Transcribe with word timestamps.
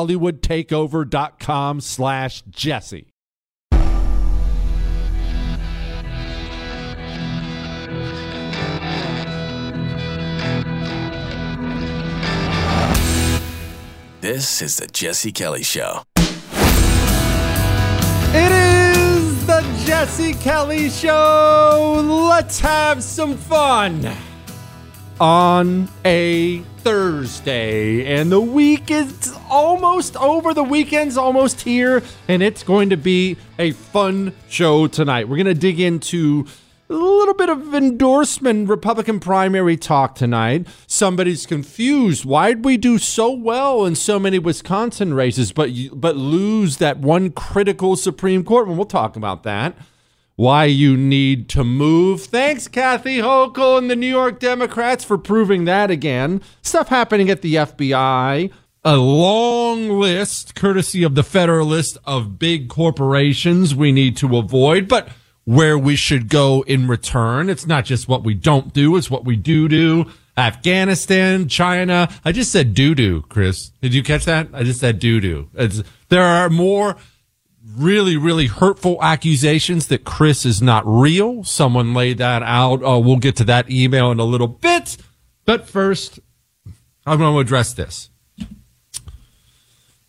hollywoodtakeover.com 0.00 1.80
slash 1.80 2.42
jesse 2.48 3.06
This 14.20 14.60
is 14.60 14.76
the 14.76 14.86
Jesse 14.86 15.32
Kelly 15.32 15.62
Show. 15.62 16.02
It 18.32 18.52
is 18.52 19.46
the 19.46 19.62
Jesse 19.86 20.34
Kelly 20.34 20.90
Show. 20.90 22.26
Let's 22.28 22.60
have 22.60 23.02
some 23.02 23.38
fun 23.38 24.06
on 25.18 25.88
a 26.04 26.58
Thursday, 26.84 28.04
and 28.14 28.30
the 28.30 28.42
week 28.42 28.90
is 28.90 29.34
almost 29.50 30.16
over. 30.16 30.54
The 30.54 30.64
weekend's 30.64 31.16
almost 31.16 31.60
here, 31.60 32.02
and 32.28 32.42
it's 32.42 32.62
going 32.62 32.90
to 32.90 32.96
be 32.96 33.36
a 33.58 33.72
fun 33.72 34.34
show 34.48 34.86
tonight. 34.86 35.28
We're 35.28 35.36
going 35.36 35.46
to 35.46 35.54
dig 35.54 35.80
into 35.80 36.46
a 36.88 36.94
little 36.94 37.34
bit 37.34 37.48
of 37.48 37.74
endorsement 37.74 38.68
Republican 38.68 39.20
primary 39.20 39.76
talk 39.76 40.14
tonight. 40.14 40.66
Somebody's 40.86 41.46
confused. 41.46 42.24
Why'd 42.24 42.64
we 42.64 42.76
do 42.76 42.98
so 42.98 43.30
well 43.30 43.84
in 43.84 43.94
so 43.94 44.18
many 44.18 44.38
Wisconsin 44.38 45.14
races, 45.14 45.52
but 45.52 45.70
but 45.92 46.16
lose 46.16 46.78
that 46.78 46.98
one 46.98 47.30
critical 47.30 47.96
Supreme 47.96 48.44
Court? 48.44 48.68
And 48.68 48.76
we'll 48.76 48.86
talk 48.86 49.16
about 49.16 49.42
that 49.44 49.76
why 50.40 50.64
you 50.64 50.96
need 50.96 51.50
to 51.50 51.62
move. 51.62 52.22
Thanks, 52.22 52.66
Kathy 52.66 53.18
Hochul 53.18 53.76
and 53.76 53.90
the 53.90 53.94
New 53.94 54.06
York 54.06 54.40
Democrats 54.40 55.04
for 55.04 55.18
proving 55.18 55.66
that 55.66 55.90
again. 55.90 56.40
Stuff 56.62 56.88
happening 56.88 57.28
at 57.28 57.42
the 57.42 57.56
FBI. 57.56 58.50
A 58.82 58.96
long 58.96 59.90
list, 59.90 60.54
courtesy 60.54 61.02
of 61.02 61.14
the 61.14 61.22
Federalist, 61.22 61.98
of 62.04 62.38
big 62.38 62.68
corporations 62.68 63.74
we 63.74 63.92
need 63.92 64.16
to 64.18 64.38
avoid, 64.38 64.88
but 64.88 65.08
where 65.44 65.76
we 65.76 65.96
should 65.96 66.28
go 66.28 66.62
in 66.62 66.88
return. 66.88 67.50
It's 67.50 67.66
not 67.66 67.84
just 67.84 68.08
what 68.08 68.24
we 68.24 68.34
don't 68.34 68.72
do, 68.72 68.96
it's 68.96 69.10
what 69.10 69.24
we 69.24 69.36
do 69.36 69.68
do. 69.68 70.10
Afghanistan, 70.36 71.48
China. 71.48 72.08
I 72.24 72.32
just 72.32 72.50
said 72.52 72.72
doo 72.72 72.94
doo, 72.94 73.22
Chris. 73.28 73.70
Did 73.82 73.92
you 73.92 74.02
catch 74.02 74.24
that? 74.24 74.48
I 74.54 74.62
just 74.62 74.80
said 74.80 74.98
doo 74.98 75.20
doo. 75.20 75.50
There 76.08 76.22
are 76.22 76.48
more 76.48 76.96
really, 77.76 78.16
really 78.16 78.46
hurtful 78.46 78.98
accusations 79.02 79.88
that 79.88 80.04
Chris 80.04 80.46
is 80.46 80.62
not 80.62 80.84
real. 80.86 81.44
Someone 81.44 81.92
laid 81.92 82.18
that 82.18 82.42
out. 82.42 82.80
Oh, 82.82 82.98
we'll 82.98 83.16
get 83.16 83.36
to 83.36 83.44
that 83.44 83.70
email 83.70 84.10
in 84.10 84.18
a 84.18 84.24
little 84.24 84.48
bit. 84.48 84.96
But 85.44 85.68
first, 85.68 86.20
I'm 87.04 87.18
going 87.18 87.34
to 87.34 87.40
address 87.40 87.74
this. 87.74 88.09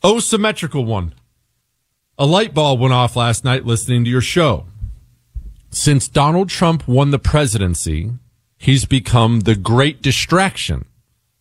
Oh, 0.03 0.19
symmetrical 0.19 0.85
one. 0.85 1.13
A 2.17 2.25
light 2.25 2.53
bulb 2.53 2.79
went 2.79 2.93
off 2.93 3.15
last 3.15 3.43
night 3.43 3.65
listening 3.65 4.03
to 4.03 4.09
your 4.09 4.21
show. 4.21 4.65
Since 5.69 6.07
Donald 6.07 6.49
Trump 6.49 6.87
won 6.87 7.11
the 7.11 7.19
presidency, 7.19 8.11
he's 8.57 8.85
become 8.85 9.41
the 9.41 9.55
great 9.55 10.01
distraction. 10.01 10.85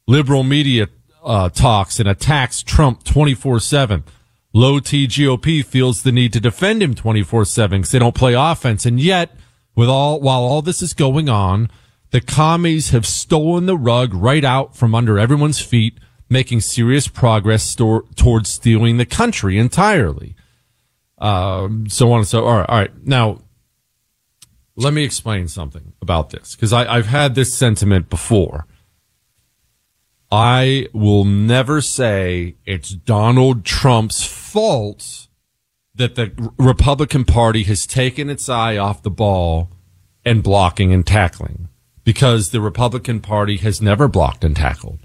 Liberal 0.07 0.43
media 0.43 0.89
uh, 1.23 1.49
talks 1.49 1.99
and 2.01 2.09
attacks 2.09 2.63
Trump 2.63 3.05
24 3.05 3.61
7 3.61 4.05
low 4.53 4.81
T 4.81 5.07
GOP 5.07 5.65
feels 5.65 6.03
the 6.03 6.13
need 6.13 6.33
to 6.33 6.41
defend 6.41 6.83
him 6.83 6.95
24 6.95 7.45
7 7.45 7.81
because 7.81 7.93
they 7.93 7.99
don't 7.99 8.15
play 8.15 8.35
offense. 8.35 8.87
And 8.87 9.01
yet, 9.01 9.35
with 9.75 9.89
all, 9.89 10.21
while 10.21 10.41
all 10.41 10.63
this 10.63 10.83
is 10.83 10.95
going 10.95 11.29
on, 11.29 11.71
the 12.11 12.21
commies 12.21 12.91
have 12.91 13.07
stolen 13.07 13.67
the 13.67 13.77
rug 13.77 14.13
right 14.15 14.45
out 14.45 14.77
from 14.77 14.95
under 14.95 15.19
everyone's 15.19 15.61
feet, 15.61 15.99
making 16.31 16.61
serious 16.61 17.09
progress 17.09 17.75
towards 17.75 18.49
stealing 18.49 18.97
the 18.97 19.05
country 19.05 19.59
entirely. 19.59 20.37
Um, 21.19 21.89
so 21.91 22.13
on 22.13 22.21
and 22.21 22.29
so, 22.29 22.47
all 22.47 22.59
right, 22.59 22.69
all 22.69 22.79
right. 22.79 23.07
Now, 23.07 23.41
let 24.77 24.95
me 24.95 25.05
explain 25.05 25.49
something 25.49 25.93
about 26.01 26.31
this 26.31 26.55
because 26.55 26.73
I've 26.73 27.07
had 27.07 27.35
this 27.35 27.53
sentiment 27.53 28.09
before. 28.09 28.67
I 30.33 30.87
will 30.95 31.25
never 31.25 31.81
say 31.81 32.55
it's 32.65 32.91
Donald 32.91 33.65
Trump's 33.65 34.25
fault 34.25 35.27
that 35.95 36.15
the 36.15 36.53
Republican 36.57 37.25
Party 37.25 37.65
has 37.65 37.85
taken 37.85 38.31
its 38.31 38.49
eye 38.49 38.77
off 38.77 39.03
the 39.03 39.11
ball 39.11 39.71
and 40.25 40.43
blocking 40.43 40.95
and 40.95 41.07
tackling 41.07 41.69
because 42.05 42.51
the 42.51 42.61
Republican 42.61 43.21
Party 43.21 43.57
has 43.59 43.83
never 43.83 44.09
blocked 44.09 44.45
and 44.45 44.57
tackled. 44.57 45.01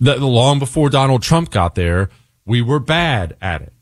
The, 0.00 0.16
long 0.16 0.58
before 0.58 0.88
Donald 0.88 1.22
Trump 1.22 1.50
got 1.50 1.74
there, 1.74 2.08
we 2.44 2.62
were 2.62 2.80
bad 2.80 3.36
at 3.40 3.62
it. 3.62 3.72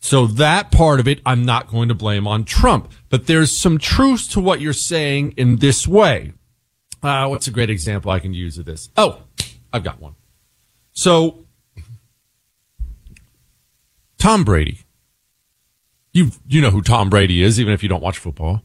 So 0.00 0.26
that 0.26 0.70
part 0.72 0.98
of 0.98 1.06
it, 1.06 1.20
I'm 1.24 1.44
not 1.44 1.68
going 1.68 1.88
to 1.88 1.94
blame 1.94 2.26
on 2.26 2.44
Trump, 2.44 2.90
but 3.08 3.26
there's 3.26 3.56
some 3.56 3.78
truth 3.78 4.30
to 4.30 4.40
what 4.40 4.60
you're 4.60 4.72
saying 4.72 5.34
in 5.36 5.56
this 5.56 5.86
way. 5.86 6.32
Uh, 7.02 7.26
what's 7.28 7.46
a 7.46 7.50
great 7.50 7.70
example 7.70 8.10
I 8.10 8.18
can 8.18 8.34
use 8.34 8.58
of 8.58 8.64
this? 8.64 8.90
Oh, 8.96 9.22
I've 9.72 9.84
got 9.84 10.00
one. 10.00 10.14
So, 10.92 11.46
Tom 14.18 14.44
Brady. 14.44 14.80
You, 16.12 16.30
you 16.48 16.60
know 16.60 16.70
who 16.70 16.82
Tom 16.82 17.08
Brady 17.08 17.42
is, 17.42 17.60
even 17.60 17.72
if 17.72 17.82
you 17.82 17.88
don't 17.88 18.02
watch 18.02 18.18
football. 18.18 18.62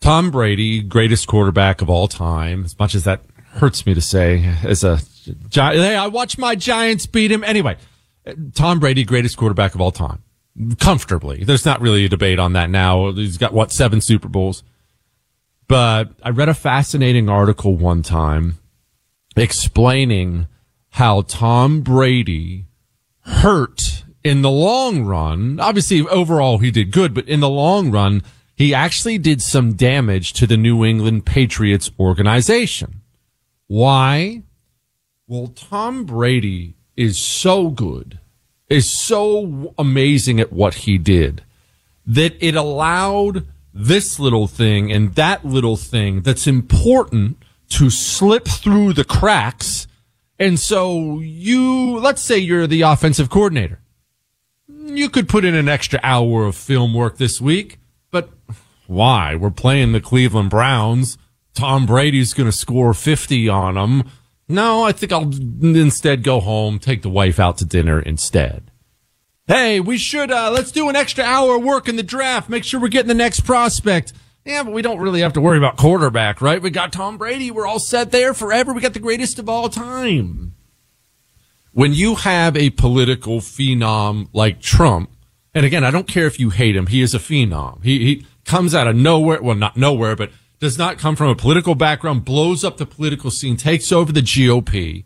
Tom 0.00 0.30
Brady, 0.30 0.82
greatest 0.82 1.26
quarterback 1.26 1.80
of 1.80 1.88
all 1.88 2.08
time, 2.08 2.64
as 2.64 2.78
much 2.78 2.94
as 2.94 3.04
that 3.04 3.22
hurts 3.52 3.86
me 3.86 3.94
to 3.94 4.00
say, 4.00 4.54
as 4.62 4.84
a, 4.84 5.00
hey, 5.52 5.96
I 5.96 6.06
watched 6.08 6.38
my 6.38 6.54
Giants 6.54 7.06
beat 7.06 7.30
him. 7.30 7.44
Anyway, 7.44 7.76
Tom 8.54 8.78
Brady, 8.78 9.04
greatest 9.04 9.36
quarterback 9.36 9.74
of 9.74 9.80
all 9.80 9.92
time 9.92 10.22
comfortably. 10.78 11.44
There's 11.44 11.64
not 11.64 11.80
really 11.80 12.04
a 12.04 12.08
debate 12.08 12.38
on 12.38 12.54
that 12.54 12.70
now. 12.70 13.12
He's 13.12 13.38
got 13.38 13.52
what 13.52 13.72
seven 13.72 14.00
Super 14.00 14.28
Bowls. 14.28 14.62
But 15.68 16.12
I 16.22 16.30
read 16.30 16.48
a 16.48 16.54
fascinating 16.54 17.28
article 17.28 17.76
one 17.76 18.02
time 18.02 18.58
explaining 19.36 20.46
how 20.90 21.22
Tom 21.22 21.82
Brady 21.82 22.66
hurt 23.20 24.04
in 24.24 24.42
the 24.42 24.50
long 24.50 25.04
run. 25.04 25.60
Obviously, 25.60 26.00
overall 26.08 26.58
he 26.58 26.70
did 26.70 26.90
good, 26.90 27.14
but 27.14 27.28
in 27.28 27.40
the 27.40 27.48
long 27.48 27.90
run, 27.90 28.22
he 28.54 28.74
actually 28.74 29.18
did 29.18 29.40
some 29.40 29.74
damage 29.74 30.32
to 30.32 30.46
the 30.46 30.56
New 30.56 30.84
England 30.84 31.26
Patriots 31.26 31.90
organization. 32.00 33.02
Why? 33.66 34.42
Well, 35.30 35.48
Tom 35.48 36.04
Brady 36.04 36.74
is 36.96 37.18
so 37.18 37.68
good 37.68 38.18
is 38.70 38.98
so 38.98 39.74
amazing 39.78 40.40
at 40.40 40.52
what 40.52 40.74
he 40.74 40.96
did 40.96 41.42
that 42.06 42.34
it 42.40 42.54
allowed 42.54 43.46
this 43.74 44.18
little 44.18 44.46
thing 44.46 44.90
and 44.90 45.14
that 45.16 45.44
little 45.44 45.76
thing 45.76 46.22
that's 46.22 46.46
important 46.46 47.36
to 47.68 47.90
slip 47.90 48.46
through 48.46 48.94
the 48.94 49.04
cracks. 49.04 49.86
And 50.38 50.58
so 50.58 51.20
you, 51.20 51.98
let's 51.98 52.22
say 52.22 52.38
you're 52.38 52.66
the 52.66 52.82
offensive 52.82 53.28
coordinator. 53.28 53.80
You 54.66 55.10
could 55.10 55.28
put 55.28 55.44
in 55.44 55.54
an 55.54 55.68
extra 55.68 56.00
hour 56.02 56.46
of 56.46 56.56
film 56.56 56.94
work 56.94 57.18
this 57.18 57.38
week, 57.38 57.78
but 58.10 58.30
why? 58.86 59.34
We're 59.34 59.50
playing 59.50 59.92
the 59.92 60.00
Cleveland 60.00 60.48
Browns. 60.48 61.18
Tom 61.52 61.84
Brady's 61.84 62.32
going 62.32 62.50
to 62.50 62.56
score 62.56 62.94
50 62.94 63.48
on 63.50 63.74
them. 63.74 64.10
No, 64.48 64.84
I 64.84 64.92
think 64.92 65.12
I'll 65.12 65.30
instead 65.30 66.22
go 66.22 66.40
home, 66.40 66.78
take 66.78 67.02
the 67.02 67.10
wife 67.10 67.38
out 67.38 67.58
to 67.58 67.64
dinner 67.64 68.00
instead. 68.00 68.70
Hey, 69.46 69.80
we 69.80 69.98
should, 69.98 70.30
uh, 70.30 70.50
let's 70.50 70.72
do 70.72 70.88
an 70.88 70.96
extra 70.96 71.24
hour 71.24 71.56
of 71.56 71.64
work 71.64 71.88
in 71.88 71.96
the 71.96 72.02
draft. 72.02 72.48
Make 72.48 72.64
sure 72.64 72.80
we're 72.80 72.88
getting 72.88 73.08
the 73.08 73.14
next 73.14 73.40
prospect. 73.40 74.12
Yeah, 74.44 74.62
but 74.62 74.72
we 74.72 74.82
don't 74.82 75.00
really 75.00 75.20
have 75.20 75.34
to 75.34 75.40
worry 75.40 75.58
about 75.58 75.76
quarterback, 75.76 76.40
right? 76.40 76.60
We 76.60 76.70
got 76.70 76.92
Tom 76.92 77.18
Brady. 77.18 77.50
We're 77.50 77.66
all 77.66 77.78
set 77.78 78.10
there 78.10 78.32
forever. 78.32 78.72
We 78.72 78.80
got 78.80 78.94
the 78.94 79.00
greatest 79.00 79.38
of 79.38 79.48
all 79.48 79.68
time. 79.68 80.54
When 81.72 81.92
you 81.92 82.14
have 82.14 82.56
a 82.56 82.70
political 82.70 83.40
phenom 83.40 84.28
like 84.32 84.60
Trump, 84.60 85.10
and 85.54 85.66
again, 85.66 85.84
I 85.84 85.90
don't 85.90 86.08
care 86.08 86.26
if 86.26 86.40
you 86.40 86.50
hate 86.50 86.76
him. 86.76 86.86
He 86.86 87.02
is 87.02 87.14
a 87.14 87.18
phenom. 87.18 87.84
He, 87.84 88.04
he 88.04 88.26
comes 88.44 88.74
out 88.74 88.86
of 88.86 88.96
nowhere. 88.96 89.42
Well, 89.42 89.54
not 89.54 89.76
nowhere, 89.76 90.16
but 90.16 90.30
does 90.60 90.78
not 90.78 90.98
come 90.98 91.16
from 91.16 91.28
a 91.28 91.36
political 91.36 91.74
background, 91.74 92.24
blows 92.24 92.64
up 92.64 92.76
the 92.76 92.86
political 92.86 93.30
scene, 93.30 93.56
takes 93.56 93.92
over 93.92 94.12
the 94.12 94.20
GOP. 94.20 95.04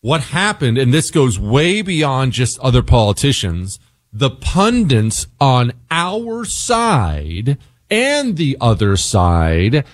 What 0.00 0.20
happened, 0.20 0.78
and 0.78 0.94
this 0.94 1.10
goes 1.10 1.38
way 1.38 1.82
beyond 1.82 2.32
just 2.32 2.58
other 2.60 2.82
politicians, 2.82 3.78
the 4.12 4.30
pundits 4.30 5.26
on 5.40 5.72
our 5.90 6.44
side 6.44 7.58
and 7.90 8.36
the 8.36 8.56
other 8.60 8.96
side, 8.96 9.84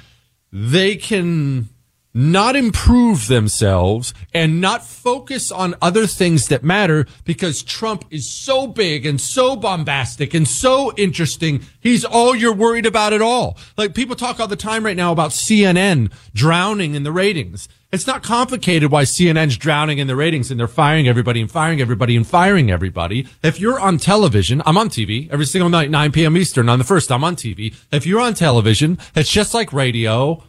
they 0.52 0.96
can 0.96 1.68
not 2.14 2.56
improve 2.56 3.28
themselves 3.28 4.12
and 4.34 4.60
not 4.60 4.84
focus 4.84 5.50
on 5.50 5.74
other 5.80 6.06
things 6.06 6.48
that 6.48 6.62
matter 6.62 7.06
because 7.24 7.62
Trump 7.62 8.04
is 8.10 8.30
so 8.30 8.66
big 8.66 9.06
and 9.06 9.20
so 9.20 9.56
bombastic 9.56 10.34
and 10.34 10.46
so 10.46 10.92
interesting. 10.96 11.62
He's 11.80 12.04
all 12.04 12.34
you're 12.34 12.54
worried 12.54 12.86
about 12.86 13.12
at 13.12 13.22
all. 13.22 13.56
Like 13.76 13.94
people 13.94 14.16
talk 14.16 14.40
all 14.40 14.48
the 14.48 14.56
time 14.56 14.84
right 14.84 14.96
now 14.96 15.12
about 15.12 15.30
CNN 15.30 16.12
drowning 16.34 16.94
in 16.94 17.02
the 17.02 17.12
ratings. 17.12 17.68
It's 17.92 18.06
not 18.06 18.22
complicated 18.22 18.90
why 18.90 19.02
CNN's 19.02 19.58
drowning 19.58 19.98
in 19.98 20.06
the 20.06 20.16
ratings 20.16 20.50
and 20.50 20.58
they're 20.58 20.66
firing 20.66 21.08
everybody 21.08 21.42
and 21.42 21.50
firing 21.50 21.78
everybody 21.78 22.16
and 22.16 22.26
firing 22.26 22.70
everybody. 22.70 23.26
If 23.42 23.60
you're 23.60 23.78
on 23.78 23.98
television, 23.98 24.62
I'm 24.64 24.78
on 24.78 24.88
TV 24.88 25.30
every 25.30 25.44
single 25.44 25.68
night, 25.68 25.90
9 25.90 26.10
p.m. 26.12 26.36
Eastern 26.38 26.70
on 26.70 26.78
the 26.78 26.86
first, 26.86 27.12
I'm 27.12 27.22
on 27.22 27.36
TV. 27.36 27.74
If 27.90 28.06
you're 28.06 28.20
on 28.20 28.32
television, 28.32 28.98
it's 29.14 29.30
just 29.30 29.52
like 29.52 29.74
radio 29.74 30.42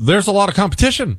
there's 0.00 0.26
a 0.26 0.32
lot 0.32 0.48
of 0.48 0.54
competition. 0.54 1.18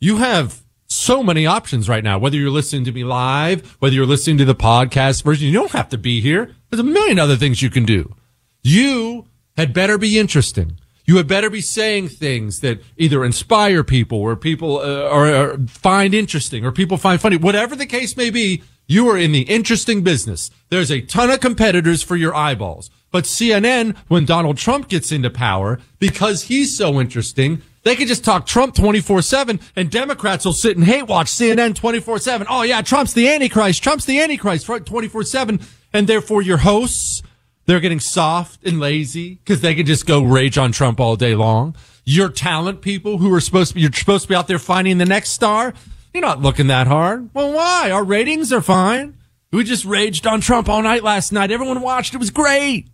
You 0.00 0.16
have 0.18 0.62
so 0.86 1.22
many 1.22 1.46
options 1.46 1.88
right 1.88 2.04
now, 2.04 2.18
whether 2.18 2.36
you're 2.36 2.50
listening 2.50 2.84
to 2.84 2.92
me 2.92 3.04
live, 3.04 3.76
whether 3.80 3.94
you're 3.94 4.06
listening 4.06 4.38
to 4.38 4.44
the 4.44 4.54
podcast 4.54 5.22
version, 5.22 5.46
you 5.48 5.54
don't 5.54 5.72
have 5.72 5.88
to 5.90 5.98
be 5.98 6.20
here. 6.20 6.54
There's 6.70 6.80
a 6.80 6.84
million 6.84 7.18
other 7.18 7.36
things 7.36 7.62
you 7.62 7.70
can 7.70 7.84
do. 7.84 8.14
You 8.62 9.26
had 9.56 9.72
better 9.72 9.98
be 9.98 10.18
interesting. 10.18 10.78
You 11.04 11.16
had 11.16 11.26
better 11.26 11.50
be 11.50 11.60
saying 11.60 12.08
things 12.08 12.60
that 12.60 12.80
either 12.96 13.24
inspire 13.24 13.82
people 13.82 14.18
or 14.18 14.36
people 14.36 14.78
uh, 14.78 15.08
or, 15.08 15.34
or 15.34 15.58
find 15.66 16.14
interesting 16.14 16.64
or 16.64 16.72
people 16.72 16.96
find 16.96 17.20
funny. 17.20 17.36
Whatever 17.36 17.74
the 17.74 17.86
case 17.86 18.16
may 18.16 18.30
be, 18.30 18.62
you 18.86 19.08
are 19.08 19.18
in 19.18 19.32
the 19.32 19.42
interesting 19.42 20.02
business. 20.02 20.50
There's 20.68 20.90
a 20.90 21.00
ton 21.00 21.30
of 21.30 21.40
competitors 21.40 22.02
for 22.02 22.16
your 22.16 22.34
eyeballs. 22.34 22.90
But 23.10 23.24
CNN, 23.24 23.96
when 24.08 24.24
Donald 24.24 24.56
Trump 24.56 24.88
gets 24.88 25.12
into 25.12 25.28
power, 25.28 25.80
because 25.98 26.44
he's 26.44 26.76
so 26.76 27.00
interesting, 27.00 27.62
they 27.84 27.96
could 27.96 28.08
just 28.08 28.24
talk 28.24 28.46
Trump 28.46 28.74
24-7 28.74 29.60
and 29.76 29.90
Democrats 29.90 30.44
will 30.44 30.52
sit 30.52 30.76
and 30.76 30.86
hate 30.86 31.06
watch 31.06 31.26
CNN 31.26 31.74
24-7. 31.74 32.46
Oh 32.48 32.62
yeah, 32.62 32.82
Trump's 32.82 33.12
the 33.12 33.28
Antichrist. 33.28 33.82
Trump's 33.82 34.04
the 34.04 34.20
Antichrist 34.20 34.66
24-7. 34.66 35.62
And 35.92 36.06
therefore 36.06 36.42
your 36.42 36.58
hosts, 36.58 37.22
they're 37.66 37.80
getting 37.80 38.00
soft 38.00 38.64
and 38.64 38.80
lazy 38.80 39.34
because 39.34 39.60
they 39.60 39.74
can 39.74 39.86
just 39.86 40.06
go 40.06 40.22
rage 40.22 40.58
on 40.58 40.72
Trump 40.72 41.00
all 41.00 41.16
day 41.16 41.34
long. 41.34 41.76
Your 42.04 42.28
talent 42.28 42.82
people 42.82 43.18
who 43.18 43.32
are 43.34 43.40
supposed 43.40 43.70
to 43.70 43.74
be, 43.74 43.82
you're 43.82 43.92
supposed 43.92 44.24
to 44.24 44.28
be 44.28 44.34
out 44.34 44.48
there 44.48 44.58
finding 44.58 44.98
the 44.98 45.04
next 45.04 45.30
star. 45.30 45.74
You're 46.12 46.22
not 46.22 46.40
looking 46.40 46.66
that 46.68 46.86
hard. 46.86 47.30
Well, 47.34 47.52
why? 47.52 47.90
Our 47.90 48.04
ratings 48.04 48.52
are 48.52 48.60
fine. 48.60 49.16
We 49.50 49.64
just 49.64 49.84
raged 49.84 50.26
on 50.26 50.40
Trump 50.40 50.68
all 50.68 50.82
night 50.82 51.02
last 51.02 51.32
night. 51.32 51.50
Everyone 51.50 51.80
watched. 51.80 52.14
It 52.14 52.18
was 52.18 52.30
great. 52.30 52.88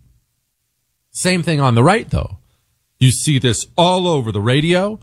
Same 1.11 1.41
thing 1.41 1.59
on 1.59 1.75
the 1.75 1.83
right 1.83 2.09
though. 2.09 2.37
You 2.99 3.11
see 3.11 3.39
this 3.39 3.65
all 3.77 4.07
over 4.07 4.31
the 4.31 4.41
radio, 4.41 4.99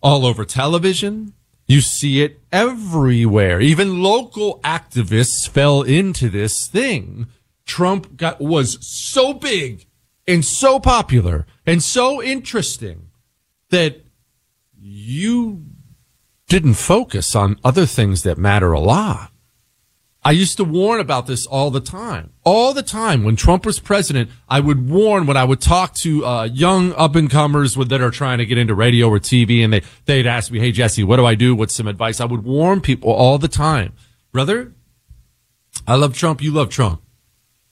all 0.00 0.24
over 0.24 0.44
television. 0.44 1.34
You 1.66 1.80
see 1.80 2.22
it 2.22 2.40
everywhere. 2.52 3.60
Even 3.60 4.02
local 4.02 4.60
activists 4.60 5.48
fell 5.48 5.82
into 5.82 6.28
this 6.28 6.68
thing. 6.68 7.26
Trump 7.66 8.16
got, 8.16 8.40
was 8.40 8.78
so 8.80 9.34
big 9.34 9.86
and 10.26 10.44
so 10.44 10.78
popular 10.78 11.46
and 11.66 11.82
so 11.82 12.22
interesting 12.22 13.10
that 13.70 14.02
you 14.80 15.64
didn't 16.48 16.74
focus 16.74 17.34
on 17.34 17.58
other 17.62 17.84
things 17.84 18.22
that 18.22 18.38
matter 18.38 18.72
a 18.72 18.80
lot. 18.80 19.32
I 20.24 20.32
used 20.32 20.56
to 20.56 20.64
warn 20.64 21.00
about 21.00 21.26
this 21.26 21.46
all 21.46 21.70
the 21.70 21.80
time. 21.80 22.32
All 22.44 22.74
the 22.74 22.82
time. 22.82 23.22
When 23.22 23.36
Trump 23.36 23.64
was 23.64 23.78
president, 23.78 24.30
I 24.48 24.60
would 24.60 24.90
warn 24.90 25.26
when 25.26 25.36
I 25.36 25.44
would 25.44 25.60
talk 25.60 25.94
to 25.96 26.26
uh, 26.26 26.44
young 26.44 26.92
up 26.94 27.14
and 27.14 27.30
comers 27.30 27.74
that 27.76 28.00
are 28.00 28.10
trying 28.10 28.38
to 28.38 28.46
get 28.46 28.58
into 28.58 28.74
radio 28.74 29.08
or 29.08 29.20
TV 29.20 29.62
and 29.62 29.72
they, 29.72 29.82
they'd 30.06 30.26
ask 30.26 30.50
me, 30.50 30.58
Hey, 30.58 30.72
Jesse, 30.72 31.04
what 31.04 31.16
do 31.16 31.24
I 31.24 31.34
do? 31.34 31.54
What's 31.54 31.74
some 31.74 31.86
advice? 31.86 32.20
I 32.20 32.24
would 32.24 32.44
warn 32.44 32.80
people 32.80 33.12
all 33.12 33.38
the 33.38 33.48
time. 33.48 33.92
Brother, 34.32 34.74
I 35.86 35.94
love 35.94 36.14
Trump. 36.14 36.42
You 36.42 36.52
love 36.52 36.68
Trump. 36.68 37.00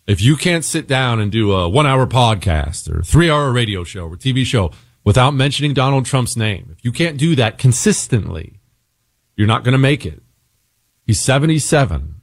If 0.06 0.22
you 0.22 0.36
can't 0.36 0.64
sit 0.64 0.86
down 0.86 1.18
and 1.18 1.32
do 1.32 1.52
a 1.52 1.68
one 1.68 1.86
hour 1.86 2.06
podcast 2.06 2.88
or 2.88 3.02
three 3.02 3.28
hour 3.28 3.52
radio 3.52 3.82
show 3.82 4.06
or 4.06 4.16
TV 4.16 4.44
show 4.44 4.70
without 5.02 5.32
mentioning 5.34 5.74
Donald 5.74 6.06
Trump's 6.06 6.36
name, 6.36 6.68
if 6.70 6.84
you 6.84 6.92
can't 6.92 7.18
do 7.18 7.34
that 7.34 7.58
consistently, 7.58 8.60
you're 9.34 9.48
not 9.48 9.64
going 9.64 9.72
to 9.72 9.78
make 9.78 10.06
it. 10.06 10.22
He's 11.04 11.20
77 11.20 12.15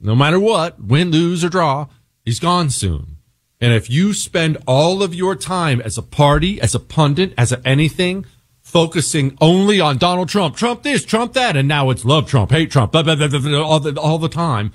no 0.00 0.14
matter 0.14 0.38
what, 0.38 0.82
win, 0.82 1.10
lose, 1.10 1.44
or 1.44 1.48
draw, 1.48 1.86
he's 2.24 2.40
gone 2.40 2.70
soon. 2.70 3.16
And 3.60 3.72
if 3.72 3.88
you 3.88 4.12
spend 4.12 4.58
all 4.66 5.02
of 5.02 5.14
your 5.14 5.34
time 5.34 5.80
as 5.80 5.96
a 5.96 6.02
party, 6.02 6.60
as 6.60 6.74
a 6.74 6.80
pundit, 6.80 7.32
as 7.38 7.52
a 7.52 7.66
anything, 7.66 8.26
focusing 8.60 9.36
only 9.40 9.80
on 9.80 9.96
Donald 9.96 10.28
Trump, 10.28 10.56
Trump 10.56 10.82
this, 10.82 11.04
Trump 11.04 11.32
that, 11.32 11.56
and 11.56 11.66
now 11.66 11.88
it's 11.90 12.04
love 12.04 12.28
Trump, 12.28 12.50
hate 12.50 12.70
Trump, 12.70 12.92
blah, 12.92 13.02
blah, 13.02 13.14
blah, 13.14 13.28
blah, 13.28 13.62
all, 13.62 13.80
the, 13.80 13.98
all 13.98 14.18
the 14.18 14.28
time. 14.28 14.72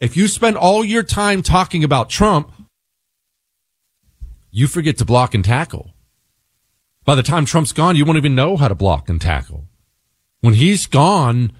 If 0.00 0.16
you 0.16 0.26
spend 0.26 0.56
all 0.56 0.84
your 0.84 1.02
time 1.02 1.42
talking 1.42 1.84
about 1.84 2.10
Trump, 2.10 2.50
you 4.50 4.66
forget 4.66 4.98
to 4.98 5.04
block 5.04 5.34
and 5.34 5.44
tackle. 5.44 5.92
By 7.04 7.14
the 7.14 7.22
time 7.22 7.44
Trump's 7.44 7.72
gone, 7.72 7.94
you 7.94 8.04
won't 8.04 8.18
even 8.18 8.34
know 8.34 8.56
how 8.56 8.68
to 8.68 8.74
block 8.74 9.08
and 9.08 9.20
tackle. 9.20 9.66
When 10.40 10.54
he's 10.54 10.86
gone, 10.86 11.52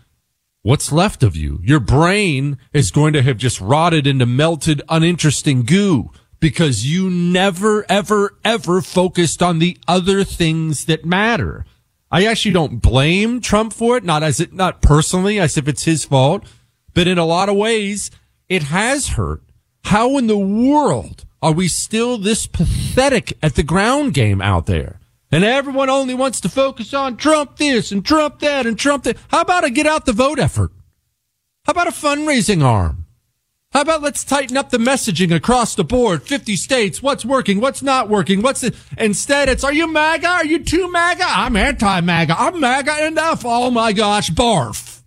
what's 0.67 0.91
left 0.91 1.23
of 1.23 1.37
you? 1.37 1.61
Your 1.63 1.79
brain 1.79 2.59
is 2.73 2.91
going 2.91 3.13
to 3.13 3.23
have 3.23 3.37
just 3.37 3.61
rotted 3.61 4.05
into 4.05 4.27
melted, 4.27 4.83
uninteresting 4.89 5.63
goo 5.63 6.11
because 6.41 6.85
you 6.85 7.09
never, 7.09 7.87
ever, 7.89 8.37
ever 8.45 8.83
focused 8.83 9.45
on 9.45 9.61
the 9.61 9.79
other 9.87 10.25
things 10.25 10.87
that 10.87 11.05
matter. 11.05 11.65
I 12.11 12.27
actually 12.27 12.51
don't 12.51 12.83
blame 12.83 13.41
Trump 13.41 13.75
for 13.75 13.97
it, 13.97 14.03
not 14.03 14.25
as 14.25 14.41
it, 14.41 14.53
not 14.53 14.83
personally, 14.83 15.39
as 15.39 15.57
if 15.57 15.69
it's 15.69 15.85
his 15.85 16.05
fault, 16.05 16.45
but 16.95 17.07
in 17.07 17.17
a 17.17 17.25
lot 17.25 17.49
of 17.49 17.55
ways, 17.55 18.11
it 18.49 18.65
has 18.65 19.11
hurt. 19.11 19.43
How 19.85 20.19
in 20.19 20.27
the 20.27 20.37
world 20.37 21.27
are 21.41 21.53
we 21.53 21.69
still 21.69 22.19
this 22.19 22.49
pathetic 22.49 23.39
at 23.41 23.55
the 23.55 23.63
ground 23.63 24.15
game 24.15 24.43
out 24.43 24.67
there? 24.67 24.99
And 25.31 25.45
everyone 25.45 25.91
only 25.91 26.15
wants 26.15 26.41
to 26.41 26.49
focus 26.49 26.95
on 26.95 27.17
Trump 27.17 27.57
this 27.57 27.91
and 27.91 28.05
Trump 28.05 28.39
that 28.41 28.67
and 28.67 28.79
Trump 28.79 29.05
that. 29.05 29.17
How 29.29 29.41
about 29.41 29.65
a 29.65 29.71
get 29.71 29.87
out 29.87 30.07
the 30.07 30.13
vote 30.13 30.39
effort? 30.39 30.71
How 31.65 31.73
about 31.73 31.89
a 31.89 31.93
fundraising 31.93 32.63
arm? 32.63 33.07
How 33.73 33.81
about 33.81 34.03
let's 34.03 34.25
tighten 34.25 34.57
up 34.57 34.71
the 34.71 34.79
messaging 34.79 35.35
across 35.35 35.75
the 35.75 35.85
board? 35.85 36.23
50 36.23 36.55
states, 36.57 37.03
what's 37.03 37.25
working, 37.25 37.61
what's 37.61 37.83
not 37.83 38.09
working, 38.09 38.41
what's 38.41 38.61
the, 38.61 38.75
instead 38.97 39.49
it's, 39.49 39.65
are 39.65 39.73
you 39.73 39.87
MAGA? 39.89 40.29
Are 40.29 40.47
you 40.47 40.61
too 40.61 40.91
MAGA? 40.91 41.25
I'm 41.27 41.57
anti-MAGA. 41.57 42.41
I'm 42.41 42.61
MAGA 42.61 43.07
enough. 43.07 43.43
Oh 43.45 43.71
my 43.71 43.93
gosh, 43.93 44.31
barf. 44.31 45.03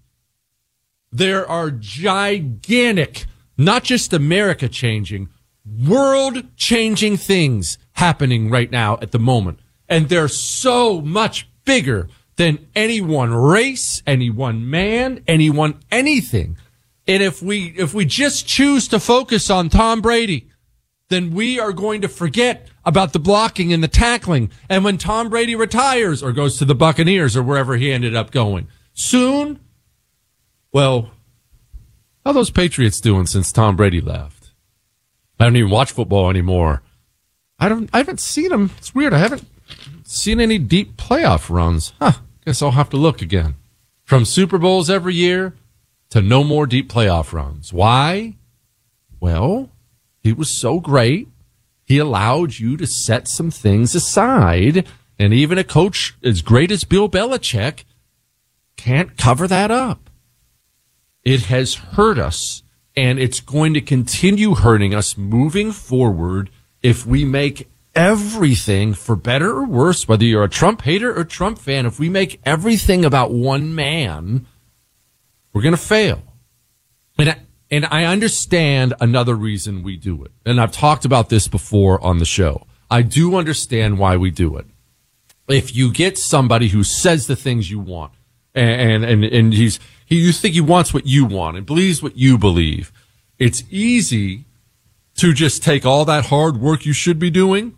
There 1.11 1.49
are 1.49 1.71
gigantic, 1.71 3.25
not 3.57 3.83
just 3.85 4.13
America 4.13 4.67
changing, 4.67 5.29
world 5.65 6.55
changing 6.57 7.17
things 7.17 7.77
happening 7.93 8.49
right 8.49 8.69
now 8.69 8.99
at 9.01 9.11
the 9.11 9.19
moment. 9.19 9.59
And 9.89 10.07
they're 10.07 10.27
so 10.27 11.01
much 11.01 11.49
bigger 11.65 12.07
than 12.35 12.67
any 12.75 13.01
one 13.01 13.33
race, 13.33 14.01
any 14.07 14.29
one 14.29 14.69
man, 14.69 15.23
any 15.27 15.49
one 15.49 15.79
anything. 15.91 16.57
And 17.07 17.21
if 17.21 17.41
we, 17.41 17.73
if 17.77 17.93
we 17.93 18.05
just 18.05 18.47
choose 18.47 18.87
to 18.89 18.99
focus 18.99 19.49
on 19.49 19.69
Tom 19.69 19.99
Brady, 19.99 20.49
then 21.09 21.31
we 21.31 21.59
are 21.59 21.73
going 21.73 22.01
to 22.01 22.07
forget 22.07 22.67
about 22.85 23.13
the 23.13 23.19
blocking 23.19 23.73
and 23.73 23.83
the 23.83 23.87
tackling. 23.87 24.51
And 24.69 24.83
when 24.83 24.97
Tom 24.97 25.29
Brady 25.29 25.55
retires 25.55 26.23
or 26.23 26.31
goes 26.31 26.57
to 26.57 26.65
the 26.65 26.75
Buccaneers 26.75 27.35
or 27.35 27.43
wherever 27.43 27.75
he 27.75 27.91
ended 27.91 28.15
up 28.15 28.31
going 28.31 28.67
soon, 28.93 29.59
well, 30.71 31.11
how 32.23 32.31
those 32.31 32.51
Patriots 32.51 33.01
doing 33.01 33.25
since 33.25 33.51
Tom 33.51 33.75
Brady 33.75 34.01
left? 34.01 34.51
I 35.39 35.45
don't 35.45 35.55
even 35.55 35.71
watch 35.71 35.91
football 35.91 36.29
anymore. 36.29 36.83
I 37.57 37.69
don't, 37.69 37.89
I 37.91 37.97
haven't 37.97 38.19
seen 38.19 38.49
them. 38.49 38.71
It's 38.77 38.93
weird. 38.93 39.13
I 39.13 39.17
haven't 39.17 39.45
seen 40.09 40.39
any 40.39 40.57
deep 40.57 40.97
playoff 40.97 41.49
runs. 41.49 41.93
Huh. 41.99 42.13
Guess 42.45 42.61
I'll 42.61 42.71
have 42.71 42.89
to 42.89 42.97
look 42.97 43.21
again. 43.21 43.55
From 44.03 44.25
Super 44.25 44.57
Bowls 44.57 44.89
every 44.89 45.13
year 45.13 45.55
to 46.09 46.21
no 46.21 46.43
more 46.43 46.65
deep 46.65 46.91
playoff 46.91 47.31
runs. 47.31 47.71
Why? 47.71 48.35
Well, 49.19 49.69
he 50.21 50.33
was 50.33 50.49
so 50.49 50.79
great. 50.79 51.27
He 51.85 51.97
allowed 51.97 52.57
you 52.57 52.75
to 52.77 52.87
set 52.87 53.27
some 53.27 53.51
things 53.51 53.93
aside. 53.93 54.87
And 55.17 55.33
even 55.33 55.57
a 55.57 55.63
coach 55.63 56.15
as 56.23 56.41
great 56.41 56.71
as 56.71 56.83
Bill 56.83 57.09
Belichick 57.09 57.83
can't 58.77 59.17
cover 59.17 59.47
that 59.47 59.69
up. 59.69 60.09
It 61.23 61.43
has 61.43 61.75
hurt 61.75 62.17
us 62.17 62.63
and 62.95 63.19
it's 63.19 63.39
going 63.39 63.73
to 63.75 63.81
continue 63.81 64.55
hurting 64.55 64.95
us 64.95 65.17
moving 65.17 65.71
forward 65.71 66.49
if 66.81 67.05
we 67.05 67.25
make 67.25 67.69
everything 67.95 68.93
for 68.93 69.15
better 69.15 69.51
or 69.51 69.65
worse, 69.65 70.07
whether 70.07 70.23
you're 70.23 70.43
a 70.43 70.49
Trump 70.49 70.81
hater 70.81 71.17
or 71.17 71.23
Trump 71.23 71.59
fan, 71.59 71.85
if 71.85 71.99
we 71.99 72.09
make 72.09 72.39
everything 72.45 73.03
about 73.03 73.31
one 73.31 73.73
man, 73.73 74.45
we're 75.53 75.61
going 75.61 75.75
to 75.75 75.77
fail. 75.77 76.21
And 77.17 77.29
I, 77.29 77.39
and 77.71 77.85
I 77.85 78.05
understand 78.05 78.93
another 78.99 79.35
reason 79.35 79.83
we 79.83 79.97
do 79.97 80.23
it. 80.23 80.31
And 80.45 80.59
I've 80.59 80.71
talked 80.71 81.05
about 81.05 81.29
this 81.29 81.47
before 81.47 82.03
on 82.03 82.19
the 82.19 82.25
show. 82.25 82.65
I 82.89 83.01
do 83.01 83.35
understand 83.35 83.99
why 83.99 84.17
we 84.17 84.31
do 84.31 84.57
it. 84.57 84.65
If 85.47 85.75
you 85.75 85.91
get 85.91 86.17
somebody 86.17 86.69
who 86.69 86.83
says 86.83 87.27
the 87.27 87.35
things 87.35 87.69
you 87.69 87.79
want 87.79 88.13
and, 88.53 89.03
and, 89.03 89.23
and 89.23 89.53
he's, 89.53 89.79
he, 90.05 90.17
you 90.17 90.31
think 90.31 90.53
he 90.53 90.61
wants 90.61 90.93
what 90.93 91.05
you 91.05 91.25
want 91.25 91.57
and 91.57 91.65
believes 91.65 92.01
what 92.01 92.17
you 92.17 92.37
believe, 92.37 92.91
it's 93.37 93.63
easy 93.69 94.45
to 95.15 95.33
just 95.33 95.63
take 95.63 95.85
all 95.85 96.05
that 96.05 96.27
hard 96.27 96.57
work 96.57 96.85
you 96.85 96.93
should 96.93 97.19
be 97.19 97.29
doing 97.29 97.75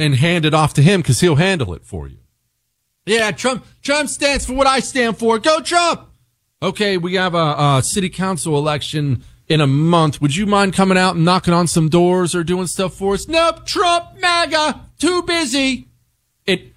and 0.00 0.16
hand 0.16 0.44
it 0.44 0.54
off 0.54 0.74
to 0.74 0.82
him 0.82 1.00
because 1.00 1.20
he'll 1.20 1.36
handle 1.36 1.74
it 1.74 1.84
for 1.84 2.08
you. 2.08 2.18
Yeah, 3.06 3.30
Trump, 3.30 3.66
Trump 3.82 4.08
stands 4.08 4.46
for 4.46 4.52
what 4.52 4.66
I 4.66 4.80
stand 4.80 5.18
for. 5.18 5.38
Go 5.38 5.60
Trump! 5.60 6.10
okay, 6.62 6.96
we 6.96 7.14
have 7.14 7.34
a, 7.34 7.78
a, 7.78 7.82
city 7.82 8.08
council 8.08 8.56
election 8.58 9.24
in 9.48 9.60
a 9.60 9.66
month. 9.66 10.20
Would 10.20 10.36
you 10.36 10.46
mind 10.46 10.74
coming 10.74 10.98
out 10.98 11.16
and 11.16 11.24
knocking 11.24 11.54
on 11.54 11.66
some 11.66 11.88
doors 11.88 12.34
or 12.34 12.44
doing 12.44 12.66
stuff 12.66 12.94
for 12.94 13.14
us? 13.14 13.28
Nope, 13.28 13.66
Trump, 13.66 14.18
MAGA, 14.18 14.80
too 14.98 15.22
busy. 15.22 15.88
It, 16.46 16.72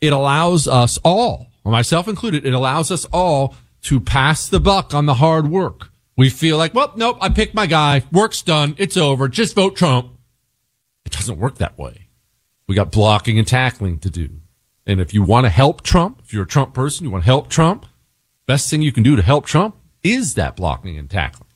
it 0.00 0.12
allows 0.12 0.68
us 0.68 0.98
all, 1.04 1.48
myself 1.64 2.08
included, 2.08 2.44
it 2.44 2.54
allows 2.54 2.90
us 2.90 3.04
all 3.06 3.54
to 3.82 4.00
pass 4.00 4.48
the 4.48 4.60
buck 4.60 4.94
on 4.94 5.06
the 5.06 5.14
hard 5.14 5.48
work. 5.48 5.90
We 6.16 6.28
feel 6.28 6.58
like, 6.58 6.74
well, 6.74 6.92
nope, 6.94 7.18
I 7.20 7.30
picked 7.30 7.54
my 7.54 7.66
guy. 7.66 8.02
Work's 8.12 8.42
done. 8.42 8.74
It's 8.78 8.98
over. 8.98 9.28
Just 9.28 9.54
vote 9.54 9.76
Trump. 9.76 10.12
It 11.06 11.12
doesn't 11.12 11.38
work 11.38 11.56
that 11.58 11.78
way. 11.78 12.01
We 12.72 12.76
got 12.76 12.90
blocking 12.90 13.38
and 13.38 13.46
tackling 13.46 13.98
to 13.98 14.08
do. 14.08 14.30
And 14.86 14.98
if 14.98 15.12
you 15.12 15.22
want 15.22 15.44
to 15.44 15.50
help 15.50 15.82
Trump, 15.82 16.22
if 16.24 16.32
you're 16.32 16.44
a 16.44 16.46
Trump 16.46 16.72
person, 16.72 17.04
you 17.04 17.10
want 17.10 17.22
to 17.22 17.26
help 17.26 17.50
Trump, 17.50 17.84
best 18.46 18.70
thing 18.70 18.80
you 18.80 18.92
can 18.92 19.02
do 19.02 19.14
to 19.14 19.20
help 19.20 19.44
Trump 19.44 19.76
is 20.02 20.36
that 20.36 20.56
blocking 20.56 20.96
and 20.96 21.10
tackling. 21.10 21.50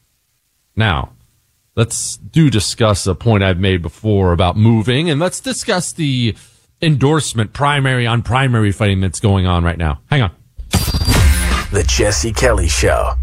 Now, 0.76 1.14
let's 1.74 2.18
do 2.18 2.50
discuss 2.50 3.06
a 3.06 3.14
point 3.14 3.42
I've 3.42 3.58
made 3.58 3.80
before 3.80 4.34
about 4.34 4.58
moving 4.58 5.08
and 5.08 5.18
let's 5.18 5.40
discuss 5.40 5.90
the 5.90 6.36
endorsement 6.82 7.54
primary 7.54 8.06
on 8.06 8.20
primary 8.20 8.70
fighting 8.70 9.00
that's 9.00 9.18
going 9.18 9.46
on 9.46 9.64
right 9.64 9.78
now. 9.78 10.02
Hang 10.10 10.20
on. 10.20 10.32
The 11.72 11.82
Jesse 11.88 12.34
Kelly 12.34 12.68
Show. 12.68 13.14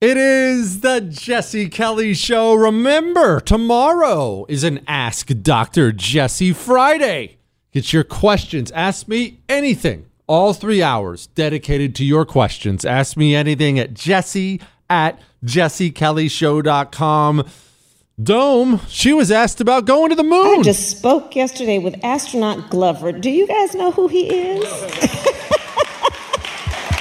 It 0.00 0.16
is 0.16 0.78
the 0.78 1.00
Jesse 1.00 1.68
Kelly 1.68 2.14
Show. 2.14 2.54
Remember, 2.54 3.40
tomorrow 3.40 4.46
is 4.48 4.62
an 4.62 4.78
Ask 4.86 5.32
Dr. 5.42 5.90
Jesse 5.90 6.52
Friday. 6.52 7.38
Get 7.72 7.92
your 7.92 8.04
questions. 8.04 8.70
Ask 8.70 9.08
me 9.08 9.40
anything 9.48 10.06
all 10.28 10.52
three 10.52 10.84
hours 10.84 11.26
dedicated 11.34 11.96
to 11.96 12.04
your 12.04 12.24
questions. 12.24 12.84
Ask 12.84 13.16
me 13.16 13.34
anything 13.34 13.80
at 13.80 13.92
jesse 13.92 14.60
at 14.88 15.18
jessekellyshow.com. 15.44 17.44
Dome, 18.22 18.80
she 18.86 19.12
was 19.12 19.32
asked 19.32 19.60
about 19.60 19.84
going 19.84 20.10
to 20.10 20.16
the 20.16 20.22
moon. 20.22 20.60
I 20.60 20.62
just 20.62 20.96
spoke 20.96 21.34
yesterday 21.34 21.80
with 21.80 21.96
astronaut 22.04 22.70
Glover. 22.70 23.10
Do 23.10 23.30
you 23.30 23.48
guys 23.48 23.74
know 23.74 23.90
who 23.90 24.06
he 24.06 24.28
is? 24.28 24.64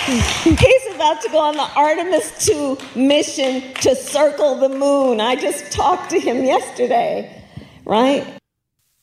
He's 0.43 0.86
about 0.97 1.21
to 1.21 1.29
go 1.29 1.37
on 1.37 1.55
the 1.55 1.69
Artemis 1.75 2.45
2 2.47 2.77
mission 2.95 3.61
to 3.75 3.95
circle 3.95 4.55
the 4.55 4.69
moon. 4.69 5.21
I 5.21 5.35
just 5.35 5.71
talked 5.71 6.09
to 6.09 6.19
him 6.19 6.43
yesterday, 6.43 7.43
right? 7.85 8.25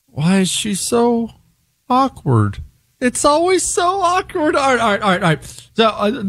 Why 0.06 0.40
is 0.40 0.48
she 0.48 0.74
so 0.74 1.30
awkward? 1.88 2.58
It's 3.00 3.24
always 3.24 3.62
so 3.62 4.00
awkward. 4.00 4.56
All 4.56 4.74
right, 4.74 4.80
all 4.80 4.90
right, 4.90 5.22
all 5.22 5.28
right. 5.28 5.68
So, 5.74 5.86
uh, 5.86 6.22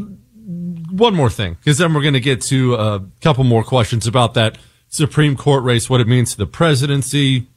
one 0.92 1.16
more 1.16 1.32
thing, 1.32 1.56
because 1.56 1.80
then 1.80 1.94
we're 1.94 2.04
going 2.04 2.14
to 2.14 2.20
get 2.20 2.42
to 2.44 2.76
a 2.76 3.04
couple 3.22 3.44
more 3.44 3.64
questions 3.64 4.06
about 4.06 4.36
that 4.36 4.60
Supreme 4.88 5.36
Court 5.36 5.64
race, 5.64 5.90
what 5.90 6.00
it 6.00 6.08
means 6.08 6.32
to 6.34 6.38
the 6.38 6.46
presidency. 6.46 7.48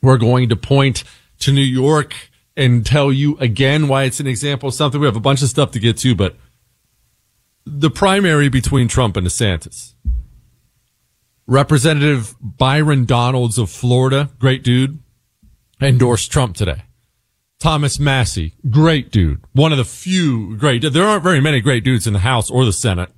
We're 0.00 0.16
going 0.16 0.48
to 0.48 0.56
point 0.56 1.04
to 1.40 1.52
New 1.52 1.60
York 1.60 2.14
and 2.56 2.84
tell 2.84 3.12
you 3.12 3.36
again 3.38 3.88
why 3.88 4.04
it's 4.04 4.20
an 4.20 4.26
example 4.26 4.70
of 4.70 4.74
something. 4.74 5.00
We 5.00 5.06
have 5.06 5.16
a 5.16 5.20
bunch 5.20 5.42
of 5.42 5.48
stuff 5.48 5.70
to 5.72 5.78
get 5.78 5.98
to, 5.98 6.14
but 6.14 6.36
the 7.64 7.90
primary 7.90 8.48
between 8.48 8.88
Trump 8.88 9.16
and 9.16 9.26
DeSantis. 9.26 9.94
Representative 11.46 12.34
Byron 12.40 13.04
Donalds 13.04 13.58
of 13.58 13.70
Florida, 13.70 14.30
great 14.38 14.62
dude, 14.62 15.00
endorsed 15.80 16.30
Trump 16.30 16.56
today. 16.56 16.84
Thomas 17.58 17.98
Massie, 17.98 18.54
great 18.70 19.10
dude. 19.10 19.44
One 19.52 19.70
of 19.72 19.78
the 19.78 19.84
few 19.84 20.56
great, 20.56 20.82
there 20.82 21.04
aren't 21.04 21.22
very 21.22 21.40
many 21.40 21.60
great 21.60 21.84
dudes 21.84 22.06
in 22.06 22.12
the 22.12 22.20
House 22.20 22.50
or 22.50 22.64
the 22.64 22.72
Senate, 22.72 23.10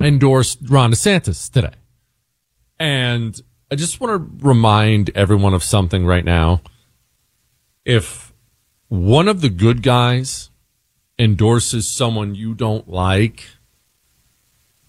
endorsed 0.00 0.58
Ron 0.68 0.92
DeSantis 0.92 1.50
today. 1.50 1.74
And 2.78 3.40
I 3.70 3.76
just 3.76 4.00
want 4.00 4.40
to 4.40 4.46
remind 4.46 5.10
everyone 5.16 5.54
of 5.54 5.64
something 5.64 6.06
right 6.06 6.24
now. 6.24 6.62
If 7.84 8.32
one 8.88 9.26
of 9.26 9.40
the 9.40 9.48
good 9.48 9.82
guys 9.82 10.50
endorses 11.18 11.88
someone 11.88 12.34
you 12.34 12.54
don't 12.54 12.88
like, 12.88 13.44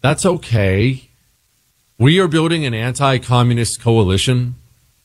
that's 0.06 0.26
okay. 0.26 1.10
We 1.98 2.20
are 2.20 2.28
building 2.28 2.64
an 2.64 2.76
anti 2.76 3.18
communist 3.18 3.82
coalition. 3.82 4.54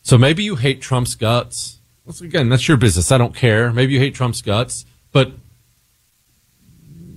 So 0.02 0.19
maybe 0.19 0.42
you 0.45 0.57
hate 0.57 0.83
Trump's 0.83 1.14
guts. 1.14 1.78
Once 2.04 2.21
again, 2.21 2.50
that's 2.50 2.69
your 2.69 2.76
business. 2.76 3.11
I 3.11 3.16
don't 3.16 3.35
care. 3.35 3.73
Maybe 3.73 3.95
you 3.95 3.99
hate 3.99 4.14
Trump's 4.14 4.42
guts, 4.42 4.85
but 5.11 5.33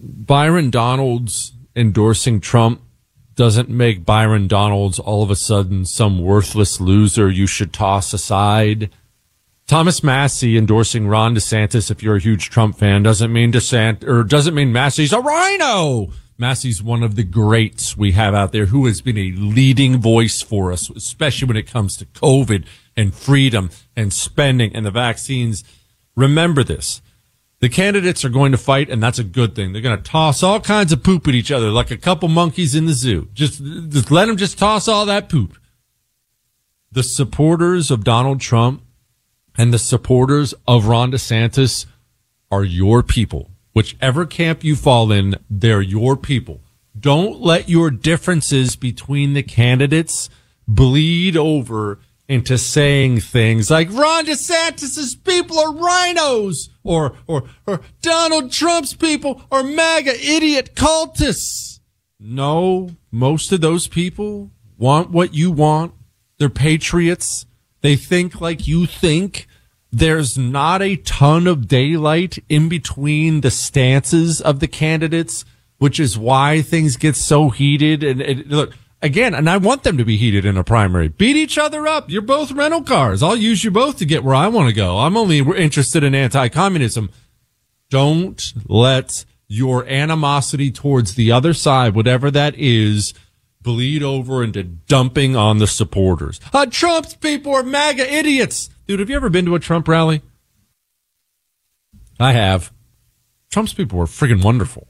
Byron 0.02 0.70
Donalds 0.70 1.52
endorsing 1.75 2.40
Trump 2.40 2.82
doesn't 3.36 3.68
make 3.68 4.06
Byron 4.06 4.48
Donalds 4.48 4.98
all 4.98 5.22
of 5.22 5.30
a 5.30 5.36
sudden 5.36 5.86
some 5.86 6.22
worthless 6.22 6.80
loser 6.80 7.30
you 7.30 7.48
should 7.48 7.74
toss 7.74 8.13
aside. 8.13 8.92
Thomas 9.68 10.04
Massie 10.04 10.58
endorsing 10.58 11.08
Ron 11.08 11.36
DeSantis, 11.36 11.92
if 11.92 12.02
you're 12.02 12.16
a 12.16 12.22
huge 12.22 12.50
Trump 12.50 12.78
fan, 12.78 13.04
doesn't 13.04 13.34
mean 13.34 13.52
DeSantis 13.52 14.08
or 14.08 14.24
doesn't 14.24 14.54
mean 14.54 14.72
Massie's 14.72 15.12
a 15.12 15.20
RINO. 15.20 16.13
Massie's 16.43 16.83
one 16.83 17.03
of 17.03 17.15
the 17.15 17.23
greats 17.23 17.95
we 17.95 18.12
have 18.12 18.35
out 18.35 18.51
there 18.51 18.65
who 18.65 18.85
has 18.85 19.00
been 19.00 19.17
a 19.17 19.31
leading 19.31 20.01
voice 20.01 20.41
for 20.41 20.73
us, 20.73 20.89
especially 20.89 21.47
when 21.47 21.55
it 21.55 21.71
comes 21.71 21.95
to 21.95 22.05
COVID 22.05 22.65
and 22.97 23.15
freedom 23.15 23.69
and 23.95 24.12
spending 24.12 24.75
and 24.75 24.85
the 24.85 24.91
vaccines. 24.91 25.63
Remember 26.17 26.62
this. 26.62 27.01
The 27.62 27.69
candidates 27.69 28.25
are 28.25 28.29
going 28.29 28.51
to 28.51 28.57
fight, 28.57 28.89
and 28.89 29.01
that's 29.01 29.19
a 29.19 29.23
good 29.23 29.55
thing. 29.55 29.71
They're 29.71 29.81
going 29.81 29.95
to 29.95 30.03
toss 30.03 30.43
all 30.43 30.59
kinds 30.59 30.91
of 30.91 31.01
poop 31.01 31.29
at 31.29 31.33
each 31.33 31.50
other 31.50 31.69
like 31.69 31.91
a 31.91 31.97
couple 31.97 32.27
monkeys 32.27 32.75
in 32.75 32.88
the 32.88 32.93
zoo. 32.93 33.29
Just, 33.33 33.63
just 33.63 34.12
let 34.12 34.25
them 34.25 34.35
just 34.35 34.57
toss 34.57 34.89
all 34.89 35.05
that 35.05 35.29
poop. 35.29 35.57
The 36.91 37.03
supporters 37.03 37.89
of 37.89 38.03
Donald 38.03 38.41
Trump 38.41 38.83
and 39.57 39.73
the 39.73 39.79
supporters 39.79 40.53
of 40.67 40.88
Ron 40.88 41.13
DeSantis 41.13 41.85
are 42.51 42.65
your 42.65 43.01
people. 43.01 43.50
Whichever 43.74 44.25
camp 44.25 44.63
you 44.63 44.75
fall 44.75 45.12
in, 45.12 45.36
they're 45.50 45.82
your 45.82 46.15
people. 46.15 46.62
Don't 46.98 47.42
let 47.42 47.68
your 47.68 47.89
differences 47.89 48.75
between 48.75 49.34
the 49.34 49.44
candidates 49.44 50.30
bleed 50.68 51.36
over 51.36 52.00
into 52.27 52.58
saying 52.58 53.20
things 53.20 53.70
like 53.70 53.92
Ron 53.92 54.25
DeSantis's 54.25 55.15
people 55.15 55.60
are 55.60 55.74
RINOs 55.74 56.70
or, 56.84 57.15
or, 57.27 57.44
or 57.68 57.82
Donald 58.01 58.51
Trump's 58.51 58.94
people 58.94 59.42
are 59.51 59.63
MAGA 59.63 60.13
idiot 60.20 60.75
cultists. 60.75 61.80
No, 62.20 62.92
most 63.12 63.51
of 63.51 63.62
those 63.62 63.88
people 63.88 64.51
want 64.77 65.10
what 65.10 65.34
you 65.34 65.51
want. 65.51 65.94
They're 66.38 66.50
patriots. 66.50 67.46
They 67.82 67.96
think 67.96 68.39
like 68.39 68.68
you 68.68 68.86
think. 68.86 69.48
There's 69.95 70.39
not 70.39 70.81
a 70.81 70.95
ton 70.95 71.45
of 71.45 71.67
daylight 71.67 72.39
in 72.50 72.67
between 72.67 73.41
the 73.41 73.51
stances 73.51 74.41
of 74.41 74.59
the 74.59 74.67
candidates, 74.67 75.45
which 75.77 76.00
is 76.00 76.17
why 76.17 76.63
things 76.63 76.97
get 76.97 77.15
so 77.15 77.51
heated. 77.51 78.03
And, 78.03 78.19
and 78.19 78.47
look, 78.47 78.73
again, 79.03 79.35
and 79.35 79.47
I 79.47 79.57
want 79.57 79.83
them 79.83 80.00
to 80.00 80.03
be 80.03 80.17
heated 80.17 80.45
in 80.45 80.57
a 80.57 80.63
primary. 80.63 81.09
Beat 81.09 81.35
each 81.35 81.59
other 81.59 81.85
up. 81.85 82.09
You're 82.09 82.23
both 82.23 82.51
rental 82.51 82.81
cars. 82.81 83.21
I'll 83.21 83.35
use 83.35 83.63
you 83.63 83.69
both 83.69 83.97
to 83.97 84.05
get 84.05 84.23
where 84.23 84.33
I 84.33 84.47
want 84.47 84.67
to 84.67 84.73
go. 84.73 84.97
I'm 84.97 85.15
only 85.15 85.38
interested 85.38 86.03
in 86.03 86.15
anti-communism. 86.15 87.12
Don't 87.91 88.51
let 88.67 89.25
your 89.47 89.85
animosity 89.85 90.71
towards 90.71 91.13
the 91.13 91.31
other 91.31 91.53
side, 91.53 91.93
whatever 91.93 92.31
that 92.31 92.55
is, 92.57 93.13
bleed 93.63 94.03
over 94.03 94.43
into 94.43 94.63
dumping 94.63 95.36
on 95.36 95.58
the 95.58 95.67
supporters. 95.67 96.39
Uh, 96.53 96.65
Trump's 96.65 97.15
people 97.15 97.53
are 97.53 97.63
MAGA 97.63 98.12
idiots. 98.13 98.70
Dude, 98.88 99.00
have 99.00 99.10
you 99.10 99.15
ever 99.15 99.29
been 99.29 99.46
to 99.46 99.55
a 99.55 99.60
Trump 99.60 99.88
rally? 99.88 100.22
I 102.20 102.34
have. 102.34 102.72
Trump's 103.50 103.74
people 103.74 104.00
were 104.00 104.05
friggin' 104.05 104.43
wonderful. 104.43 104.88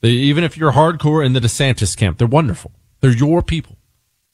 They, 0.00 0.10
even 0.10 0.44
if 0.44 0.56
you're 0.56 0.72
hardcore 0.72 1.24
in 1.24 1.32
the 1.32 1.40
DeSantis 1.40 1.96
camp, 1.96 2.18
they're 2.18 2.26
wonderful. 2.26 2.72
They're 3.00 3.10
your 3.10 3.42
people. 3.42 3.78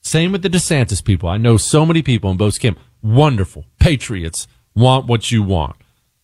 Same 0.01 0.31
with 0.31 0.43
the 0.43 0.49
DeSantis 0.49 1.03
people. 1.03 1.29
I 1.29 1.37
know 1.37 1.57
so 1.57 1.85
many 1.85 2.03
people 2.03 2.29
in 2.29 2.37
both 2.37 2.59
camps. 2.59 2.81
Wonderful. 3.01 3.65
Patriots 3.79 4.47
want 4.75 5.07
what 5.07 5.31
you 5.31 5.41
want. 5.41 5.75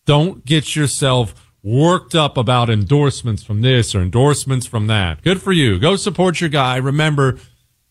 Don't 0.04 0.44
get 0.44 0.76
yourself 0.76 1.51
worked 1.62 2.14
up 2.14 2.36
about 2.36 2.68
endorsements 2.68 3.42
from 3.42 3.60
this 3.60 3.94
or 3.94 4.00
endorsements 4.00 4.66
from 4.66 4.88
that. 4.88 5.22
Good 5.22 5.40
for 5.40 5.52
you. 5.52 5.78
Go 5.78 5.96
support 5.96 6.40
your 6.40 6.50
guy. 6.50 6.76
Remember, 6.76 7.38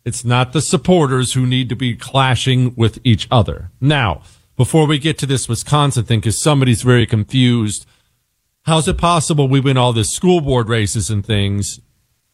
it's 0.04 0.26
not 0.26 0.52
the 0.52 0.62
supporters 0.62 1.34
who 1.34 1.46
need 1.46 1.70
to 1.70 1.76
be 1.76 1.96
clashing 1.96 2.74
with 2.76 3.00
each 3.04 3.28
other. 3.32 3.72
Now, 3.80 4.24
before 4.58 4.86
we 4.88 5.00
get 5.00 5.18
to 5.20 5.26
this 5.26 5.48
Wisconsin 5.48 6.04
thing, 6.04 6.20
because 6.20 6.42
somebody's 6.42 6.82
very 6.82 7.06
confused, 7.06 7.86
how's 8.64 8.88
it 8.88 8.98
possible 8.98 9.48
we 9.48 9.60
win 9.60 9.78
all 9.78 9.94
this 9.94 10.10
school 10.10 10.42
board 10.42 10.68
races 10.68 11.10
and 11.10 11.26
things? 11.26 11.80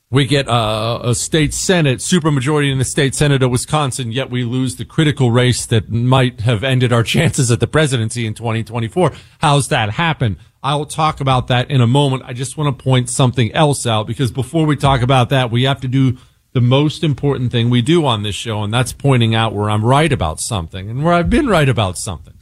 We 0.09 0.25
get 0.25 0.47
a, 0.47 1.09
a 1.09 1.15
state 1.15 1.53
senate 1.53 1.99
supermajority 1.99 2.71
in 2.71 2.77
the 2.77 2.85
state 2.85 3.13
senate 3.13 3.43
of 3.43 3.51
Wisconsin, 3.51 4.13
yet 4.13 4.29
we 4.29 4.45
lose 4.45 4.77
the 4.77 4.85
critical 4.85 5.31
race 5.31 5.65
that 5.65 5.89
might 5.89 6.41
have 6.41 6.63
ended 6.63 6.93
our 6.93 7.03
chances 7.15 7.51
at 7.51 7.59
the 7.59 7.67
presidency 7.67 8.25
in 8.25 8.33
2024. 8.33 9.11
How's 9.39 9.67
that 9.67 9.91
happen? 9.91 10.37
I'll 10.63 10.85
talk 10.85 11.19
about 11.19 11.47
that 11.47 11.69
in 11.69 11.81
a 11.81 11.87
moment. 11.87 12.23
I 12.25 12.33
just 12.33 12.57
want 12.57 12.77
to 12.77 12.83
point 12.83 13.09
something 13.09 13.51
else 13.51 13.85
out 13.85 14.07
because 14.07 14.31
before 14.31 14.65
we 14.65 14.77
talk 14.77 15.01
about 15.01 15.29
that, 15.29 15.51
we 15.51 15.63
have 15.63 15.81
to 15.81 15.87
do 15.87 16.17
the 16.53 16.61
most 16.61 17.03
important 17.03 17.51
thing 17.51 17.69
we 17.69 17.81
do 17.81 18.05
on 18.05 18.23
this 18.23 18.35
show, 18.35 18.63
and 18.63 18.73
that's 18.73 18.93
pointing 18.93 19.35
out 19.35 19.53
where 19.53 19.69
I'm 19.69 19.85
right 19.85 20.11
about 20.11 20.39
something 20.39 20.89
and 20.89 21.03
where 21.03 21.13
I've 21.13 21.29
been 21.29 21.47
right 21.47 21.67
about 21.67 21.97
something. 21.97 22.33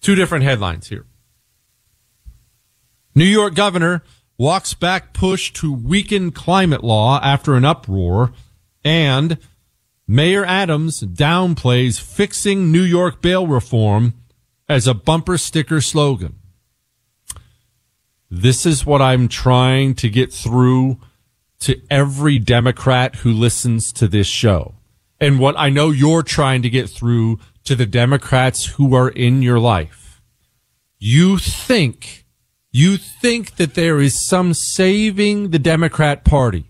Two 0.00 0.14
different 0.14 0.44
headlines 0.44 0.88
here. 0.88 1.06
New 3.14 3.24
York 3.24 3.54
governor 3.54 4.02
walks 4.42 4.74
back 4.74 5.12
push 5.12 5.52
to 5.52 5.72
weaken 5.72 6.32
climate 6.32 6.82
law 6.82 7.20
after 7.22 7.54
an 7.54 7.64
uproar, 7.64 8.32
and 8.82 9.38
Mayor 10.08 10.44
Adams 10.44 11.00
downplays 11.02 12.00
fixing 12.00 12.72
New 12.72 12.82
York 12.82 13.22
bail 13.22 13.46
reform 13.46 14.14
as 14.68 14.88
a 14.88 14.94
bumper 14.94 15.38
sticker 15.38 15.80
slogan. 15.80 16.34
This 18.28 18.66
is 18.66 18.84
what 18.84 19.00
I'm 19.00 19.28
trying 19.28 19.94
to 19.94 20.10
get 20.10 20.32
through 20.32 20.98
to 21.60 21.80
every 21.88 22.40
Democrat 22.40 23.14
who 23.14 23.30
listens 23.30 23.92
to 23.92 24.08
this 24.08 24.26
show. 24.26 24.74
And 25.20 25.38
what 25.38 25.54
I 25.56 25.68
know 25.68 25.90
you're 25.90 26.24
trying 26.24 26.62
to 26.62 26.68
get 26.68 26.90
through 26.90 27.38
to 27.62 27.76
the 27.76 27.86
Democrats 27.86 28.64
who 28.64 28.96
are 28.96 29.08
in 29.08 29.40
your 29.40 29.60
life. 29.60 30.20
You 30.98 31.38
think, 31.38 32.21
you 32.72 32.96
think 32.96 33.56
that 33.56 33.74
there 33.74 34.00
is 34.00 34.26
some 34.26 34.54
saving 34.54 35.50
the 35.50 35.58
Democrat 35.58 36.24
party, 36.24 36.64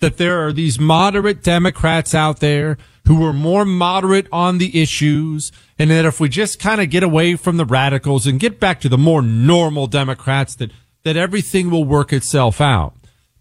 that 0.00 0.16
there 0.16 0.44
are 0.44 0.52
these 0.52 0.78
moderate 0.78 1.42
Democrats 1.42 2.14
out 2.14 2.40
there 2.40 2.76
who 3.06 3.24
are 3.24 3.32
more 3.32 3.64
moderate 3.64 4.26
on 4.32 4.58
the 4.58 4.82
issues. 4.82 5.52
And 5.78 5.90
that 5.90 6.04
if 6.04 6.18
we 6.18 6.28
just 6.28 6.58
kind 6.58 6.80
of 6.80 6.90
get 6.90 7.04
away 7.04 7.36
from 7.36 7.56
the 7.56 7.64
radicals 7.64 8.26
and 8.26 8.40
get 8.40 8.58
back 8.58 8.80
to 8.80 8.88
the 8.88 8.98
more 8.98 9.22
normal 9.22 9.86
Democrats 9.86 10.56
that, 10.56 10.72
that 11.04 11.16
everything 11.16 11.70
will 11.70 11.84
work 11.84 12.12
itself 12.12 12.60
out. 12.60 12.94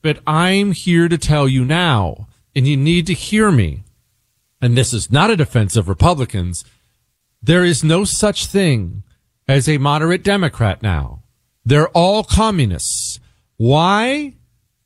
But 0.04 0.20
I'm 0.28 0.74
here 0.74 1.10
to 1.10 1.18
tell 1.18 1.48
you 1.48 1.66
now, 1.66 2.28
and 2.56 2.68
you 2.68 2.78
need 2.78 3.08
to 3.08 3.14
hear 3.14 3.52
me. 3.52 3.84
And 4.62 4.78
this 4.78 4.94
is 4.94 5.12
not 5.12 5.32
a 5.32 5.36
defense 5.36 5.76
of 5.76 5.90
Republicans. 5.90 6.64
There 7.42 7.66
is 7.66 7.84
no 7.84 8.04
such 8.04 8.46
thing 8.46 9.04
as 9.48 9.68
a 9.68 9.80
moderate 9.80 10.24
Democrat 10.24 10.84
now. 10.84 11.24
They're 11.66 11.90
all 11.90 12.24
communists. 12.24 13.20
Why? 13.58 14.36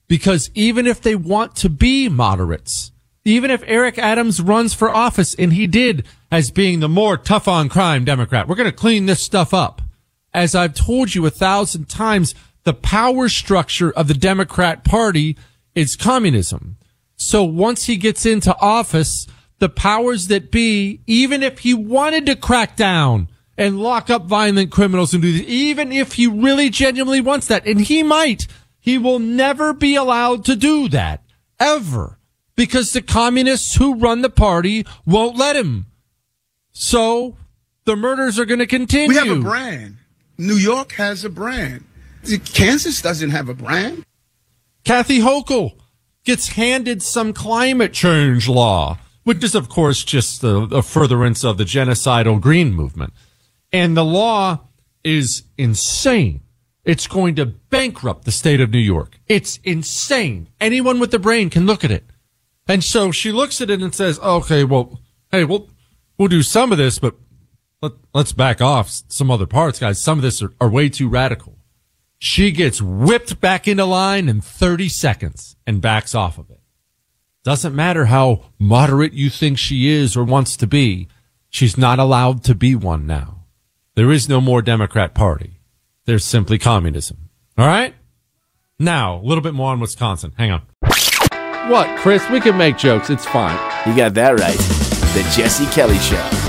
Because 0.08 0.50
even 0.54 0.88
if 0.88 1.02
they 1.02 1.16
want 1.16 1.56
to 1.58 1.70
be 1.70 2.10
moderates, 2.10 2.92
even 3.26 3.52
if 3.52 3.64
Eric 3.68 4.00
Adams 4.00 4.42
runs 4.42 4.74
for 4.74 4.90
office, 4.90 5.36
and 5.36 5.54
he 5.54 5.68
did 5.68 6.06
as 6.32 6.52
being 6.52 6.80
the 6.80 6.90
more 6.90 7.18
tough 7.18 7.48
on 7.48 7.70
crime 7.70 8.06
Democrat, 8.06 8.48
we're 8.48 8.56
going 8.56 8.70
to 8.70 8.76
clean 8.76 9.06
this 9.06 9.22
stuff 9.22 9.54
up. 9.54 9.82
As 10.34 10.56
I've 10.56 10.74
told 10.74 11.14
you 11.14 11.26
a 11.26 11.32
thousand 11.32 11.90
times, 11.90 12.34
the 12.64 12.74
power 12.74 13.30
structure 13.30 13.92
of 13.92 14.08
the 14.08 14.14
Democrat 14.14 14.84
Party 14.84 15.38
is 15.76 15.96
communism. 15.96 16.78
So 17.16 17.44
once 17.44 17.86
he 17.86 17.98
gets 17.98 18.26
into 18.26 18.56
office, 18.60 19.28
the 19.60 19.70
powers 19.70 20.28
that 20.28 20.52
be, 20.52 21.02
even 21.06 21.44
if 21.44 21.60
he 21.60 21.74
wanted 21.74 22.26
to 22.28 22.36
crack 22.36 22.76
down 22.76 23.28
and 23.60 23.78
lock 23.78 24.10
up 24.10 24.24
violent 24.24 24.72
criminals 24.72 25.14
and 25.14 25.22
do 25.22 25.34
this, 25.34 25.44
even 25.46 25.92
if 25.92 26.14
he 26.14 26.26
really 26.26 26.70
genuinely 26.70 27.20
wants 27.20 27.48
that, 27.48 27.68
and 27.68 27.82
he 27.82 28.02
might, 28.02 28.48
he 28.80 28.98
will 28.98 29.20
never 29.20 29.74
be 29.74 29.96
allowed 29.96 30.46
to 30.46 30.56
do 30.56 30.88
that. 30.90 31.22
Ever. 31.60 32.18
Because 32.56 32.94
the 32.94 33.02
communists 33.02 33.76
who 33.76 33.96
run 33.96 34.22
the 34.22 34.30
party 34.30 34.86
won't 35.06 35.38
let 35.38 35.58
him. 35.58 35.88
So 36.72 37.36
the 37.84 37.98
murders 37.98 38.40
are 38.40 38.46
going 38.46 38.60
to 38.60 38.68
continue. 38.68 39.10
We 39.10 39.16
have 39.16 39.38
a 39.38 39.42
brand. 39.42 39.98
New 40.38 40.56
York 40.56 40.94
has 40.94 41.26
a 41.26 41.30
brand. 41.30 41.84
Kansas 42.54 43.02
doesn't 43.02 43.32
have 43.32 43.50
a 43.50 43.54
brand. 43.54 44.06
Kathy 44.86 45.20
Hochul 45.20 45.74
gets 46.24 46.50
handed 46.50 47.04
some 47.04 47.34
climate 47.34 47.92
change 47.92 48.48
law 48.48 48.98
which 49.30 49.44
is, 49.44 49.54
of 49.54 49.70
course, 49.70 50.04
just 50.04 50.44
a, 50.44 50.56
a 50.72 50.82
furtherance 50.82 51.44
of 51.44 51.60
the 51.60 51.64
genocidal 51.64 52.42
green 52.42 52.74
movement. 52.74 53.14
And 53.72 53.96
the 53.96 54.06
law 54.06 54.68
is 55.04 55.44
insane. 55.58 56.42
It's 56.86 57.08
going 57.08 57.36
to 57.36 57.46
bankrupt 57.46 58.26
the 58.26 58.32
state 58.32 58.62
of 58.62 58.72
New 58.72 58.80
York. 58.80 59.20
It's 59.28 59.58
insane. 59.64 60.50
Anyone 60.60 61.00
with 61.00 61.12
the 61.12 61.20
brain 61.20 61.50
can 61.50 61.66
look 61.66 61.84
at 61.84 61.92
it. 61.92 62.06
And 62.68 62.84
so 62.84 63.12
she 63.12 63.32
looks 63.32 63.62
at 63.62 63.70
it 63.70 63.82
and 63.82 63.94
says, 63.94 64.20
okay, 64.20 64.64
well, 64.64 65.00
hey, 65.32 65.44
we'll, 65.44 65.70
we'll 66.18 66.28
do 66.28 66.44
some 66.44 66.72
of 66.72 66.78
this, 66.78 67.00
but 67.00 67.16
let, 67.82 67.94
us 68.14 68.32
back 68.32 68.62
off 68.62 68.90
some 69.08 69.32
other 69.32 69.46
parts, 69.46 69.80
guys. 69.80 70.02
Some 70.02 70.20
of 70.20 70.24
this 70.24 70.42
are, 70.42 70.54
are 70.60 70.70
way 70.70 70.90
too 70.90 71.10
radical. 71.10 71.58
She 72.18 72.52
gets 72.52 72.82
whipped 72.82 73.40
back 73.40 73.68
into 73.68 73.86
line 73.86 74.28
in 74.28 74.42
30 74.42 74.90
seconds 74.90 75.56
and 75.66 75.82
backs 75.82 76.14
off 76.14 76.38
of 76.38 76.50
it. 76.50 76.60
Doesn't 77.44 77.76
matter 77.76 78.06
how 78.06 78.46
moderate 78.60 79.14
you 79.14 79.30
think 79.30 79.58
she 79.58 79.90
is 79.90 80.18
or 80.18 80.24
wants 80.24 80.58
to 80.58 80.68
be. 80.68 81.08
She's 81.50 81.78
not 81.78 81.98
allowed 81.98 82.44
to 82.44 82.54
be 82.54 82.76
one 82.76 83.08
now. 83.08 83.39
There 83.96 84.12
is 84.12 84.30
no 84.30 84.40
more 84.40 84.62
Democrat 84.62 85.14
party. 85.14 85.60
There's 86.06 86.24
simply 86.24 86.58
communism. 86.58 87.30
All 87.58 87.68
right? 87.68 87.94
Now, 88.80 89.18
a 89.18 89.24
little 89.24 89.42
bit 89.44 89.54
more 89.54 89.72
on 89.72 89.80
Wisconsin. 89.80 90.34
Hang 90.38 90.52
on. 90.52 90.62
What, 91.70 92.00
Chris? 92.00 92.28
We 92.30 92.40
can 92.40 92.58
make 92.58 92.78
jokes. 92.78 93.10
It's 93.10 93.26
fine. 93.26 93.58
You 93.88 93.96
got 93.96 94.14
that 94.14 94.40
right. 94.40 94.58
The 95.14 95.30
Jesse 95.36 95.66
Kelly 95.68 95.98
Show. 95.98 96.49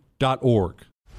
org. 0.41 0.90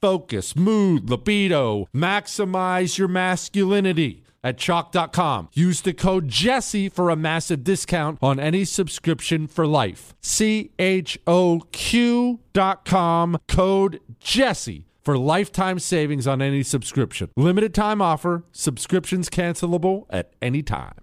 focus, 0.00 0.56
mood, 0.56 1.08
libido. 1.10 1.86
Maximize 1.94 2.98
your 2.98 3.08
masculinity 3.08 4.22
at 4.42 4.56
choq.com. 4.56 5.48
Use 5.52 5.80
the 5.80 5.92
code 5.92 6.28
Jesse 6.28 6.88
for 6.88 7.10
a 7.10 7.16
massive 7.16 7.64
discount 7.64 8.18
on 8.22 8.38
any 8.38 8.64
subscription 8.64 9.46
for 9.46 9.66
life. 9.66 10.14
C 10.22 10.70
H 10.78 11.18
O 11.26 11.62
Q.com, 11.72 13.38
code 13.48 14.00
Jesse 14.20 14.86
for 15.02 15.18
lifetime 15.18 15.78
savings 15.78 16.26
on 16.26 16.42
any 16.42 16.62
subscription. 16.62 17.30
Limited 17.36 17.74
time 17.74 18.02
offer, 18.02 18.44
subscriptions 18.52 19.30
cancelable 19.30 20.06
at 20.10 20.32
any 20.42 20.62
time. 20.62 20.94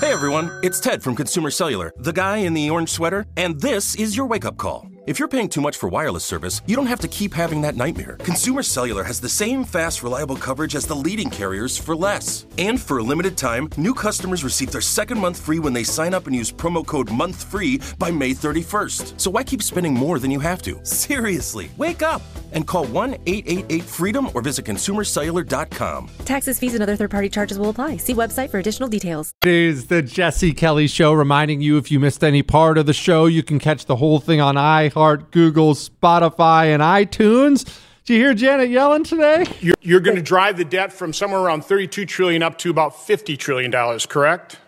Hey 0.00 0.12
everyone, 0.12 0.50
it's 0.62 0.78
Ted 0.80 1.02
from 1.02 1.16
Consumer 1.16 1.50
Cellular, 1.50 1.92
the 1.96 2.12
guy 2.12 2.38
in 2.38 2.52
the 2.52 2.68
orange 2.68 2.90
sweater, 2.90 3.26
and 3.36 3.60
this 3.60 3.94
is 3.94 4.16
your 4.16 4.26
wake 4.26 4.44
up 4.44 4.58
call. 4.58 4.86
If 5.06 5.20
you're 5.20 5.28
paying 5.28 5.48
too 5.48 5.60
much 5.60 5.76
for 5.76 5.88
wireless 5.88 6.24
service, 6.24 6.62
you 6.66 6.74
don't 6.74 6.88
have 6.88 6.98
to 6.98 7.06
keep 7.06 7.32
having 7.32 7.60
that 7.60 7.76
nightmare. 7.76 8.16
Consumer 8.24 8.64
Cellular 8.64 9.04
has 9.04 9.20
the 9.20 9.28
same 9.28 9.62
fast, 9.62 10.02
reliable 10.02 10.34
coverage 10.34 10.74
as 10.74 10.84
the 10.84 10.96
leading 10.96 11.30
carriers 11.30 11.78
for 11.78 11.94
less. 11.94 12.44
And 12.58 12.82
for 12.82 12.98
a 12.98 13.04
limited 13.04 13.36
time, 13.36 13.68
new 13.76 13.94
customers 13.94 14.42
receive 14.42 14.72
their 14.72 14.80
second 14.80 15.20
month 15.20 15.40
free 15.40 15.60
when 15.60 15.72
they 15.72 15.84
sign 15.84 16.12
up 16.12 16.26
and 16.26 16.34
use 16.34 16.50
promo 16.50 16.84
code 16.84 17.06
MONTHFREE 17.06 18.00
by 18.00 18.10
May 18.10 18.30
31st. 18.30 19.20
So 19.20 19.30
why 19.30 19.44
keep 19.44 19.62
spending 19.62 19.94
more 19.94 20.18
than 20.18 20.32
you 20.32 20.40
have 20.40 20.60
to? 20.62 20.84
Seriously, 20.84 21.70
wake 21.76 22.02
up 22.02 22.20
and 22.50 22.66
call 22.66 22.86
1 22.86 23.14
888 23.26 23.84
freedom 23.84 24.28
or 24.34 24.42
visit 24.42 24.64
consumercellular.com. 24.64 26.10
Taxes, 26.24 26.58
fees, 26.58 26.74
and 26.74 26.82
other 26.82 26.96
third 26.96 27.12
party 27.12 27.28
charges 27.28 27.60
will 27.60 27.68
apply. 27.68 27.98
See 27.98 28.14
website 28.14 28.50
for 28.50 28.58
additional 28.58 28.88
details. 28.88 29.30
It 29.42 29.52
is 29.52 29.86
the 29.86 30.02
Jesse 30.02 30.52
Kelly 30.52 30.88
Show, 30.88 31.12
reminding 31.12 31.60
you 31.60 31.78
if 31.78 31.92
you 31.92 32.00
missed 32.00 32.24
any 32.24 32.42
part 32.42 32.76
of 32.76 32.86
the 32.86 32.92
show, 32.92 33.26
you 33.26 33.44
can 33.44 33.60
catch 33.60 33.84
the 33.84 33.94
whole 33.94 34.18
thing 34.18 34.40
on 34.40 34.56
i 34.56 34.88
iHeart, 34.96 35.30
Google, 35.30 35.74
Spotify, 35.74 36.72
and 36.72 36.82
iTunes. 36.82 37.64
Did 38.04 38.14
you 38.14 38.20
hear 38.20 38.34
Janet 38.34 38.70
Yellen 38.70 39.06
today? 39.06 39.44
You're, 39.60 39.74
you're 39.80 40.00
going 40.00 40.16
to 40.16 40.22
drive 40.22 40.56
the 40.56 40.64
debt 40.64 40.92
from 40.92 41.12
somewhere 41.12 41.40
around 41.40 41.64
32 41.64 42.06
trillion 42.06 42.42
up 42.42 42.56
to 42.58 42.70
about 42.70 42.98
50 43.04 43.36
trillion 43.36 43.70
dollars, 43.70 44.06
correct? 44.06 44.58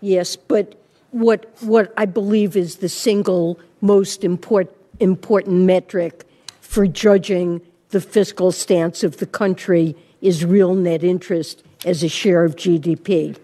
Yes, 0.00 0.36
but 0.36 0.74
what 1.10 1.50
what 1.60 1.92
I 1.96 2.06
believe 2.06 2.56
is 2.56 2.76
the 2.76 2.88
single 2.88 3.58
most 3.80 4.24
important 4.24 4.76
important 5.00 5.62
metric 5.62 6.24
for 6.60 6.86
judging 6.86 7.60
the 7.90 8.00
fiscal 8.00 8.52
stance 8.52 9.02
of 9.02 9.16
the 9.16 9.26
country 9.26 9.96
is 10.20 10.44
real 10.44 10.74
net 10.74 11.02
interest 11.02 11.62
as 11.84 12.02
a 12.02 12.08
share 12.08 12.44
of 12.44 12.54
GDP. 12.54 13.36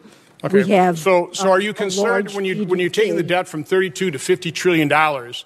Okay. 0.45 0.65
We 0.65 0.71
have 0.71 0.99
so, 0.99 1.31
so 1.33 1.51
are 1.51 1.61
you 1.61 1.73
concerned 1.73 2.33
when 2.33 2.45
you 2.45 2.65
when 2.67 2.79
you're 2.79 2.91
taking 2.91 3.17
the 3.17 3.23
debt 3.23 3.49
from 3.49 3.65
32 3.65 4.11
to 4.11 4.19
50 4.19 4.53
trillion 4.53 4.89
dollars? 4.89 5.45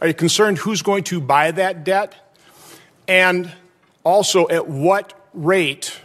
Are 0.00 0.06
you 0.08 0.14
concerned 0.14 0.58
who's 0.58 0.82
going 0.82 1.04
to 1.04 1.20
buy 1.20 1.50
that 1.52 1.84
debt, 1.84 2.14
and 3.08 3.52
also 4.04 4.48
at 4.48 4.68
what 4.68 5.12
rate 5.34 6.00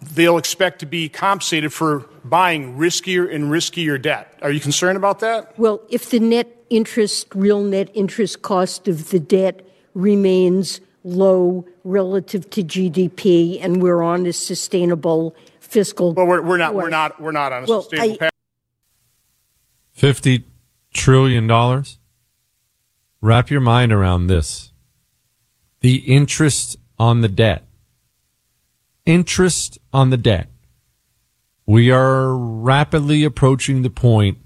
they'll 0.00 0.38
expect 0.38 0.80
to 0.80 0.86
be 0.86 1.08
compensated 1.08 1.72
for 1.72 2.00
buying 2.24 2.76
riskier 2.76 3.32
and 3.32 3.44
riskier 3.50 4.00
debt? 4.00 4.36
Are 4.42 4.50
you 4.50 4.60
concerned 4.60 4.96
about 4.96 5.20
that? 5.20 5.56
Well, 5.58 5.80
if 5.88 6.10
the 6.10 6.18
net 6.20 6.48
interest, 6.70 7.28
real 7.34 7.62
net 7.62 7.90
interest 7.94 8.42
cost 8.42 8.88
of 8.88 9.10
the 9.10 9.20
debt 9.20 9.66
remains 9.94 10.80
low 11.04 11.64
relative 11.84 12.50
to 12.50 12.62
GDP 12.62 13.58
and 13.62 13.80
we're 13.82 14.02
on 14.02 14.26
a 14.26 14.32
sustainable 14.32 15.34
fiscal. 15.60 16.12
Well, 16.12 16.26
we're, 16.26 16.42
we're 16.42 16.56
not 16.58 16.74
we're 16.74 16.90
not 16.90 17.20
we're 17.20 17.32
not 17.32 17.52
on 17.52 17.64
a 17.64 17.66
Well, 17.66 17.82
sustainable 17.82 18.14
I- 18.14 18.18
path. 18.18 18.30
$50 19.96 20.44
trillion. 20.92 21.48
Wrap 23.20 23.50
your 23.50 23.60
mind 23.60 23.92
around 23.92 24.26
this. 24.26 24.72
The 25.80 25.96
interest 25.96 26.76
on 26.98 27.20
the 27.20 27.28
debt. 27.28 27.64
Interest 29.06 29.78
on 29.92 30.10
the 30.10 30.16
debt. 30.16 30.48
We 31.66 31.90
are 31.90 32.36
rapidly 32.36 33.24
approaching 33.24 33.82
the 33.82 33.90
point 33.90 34.38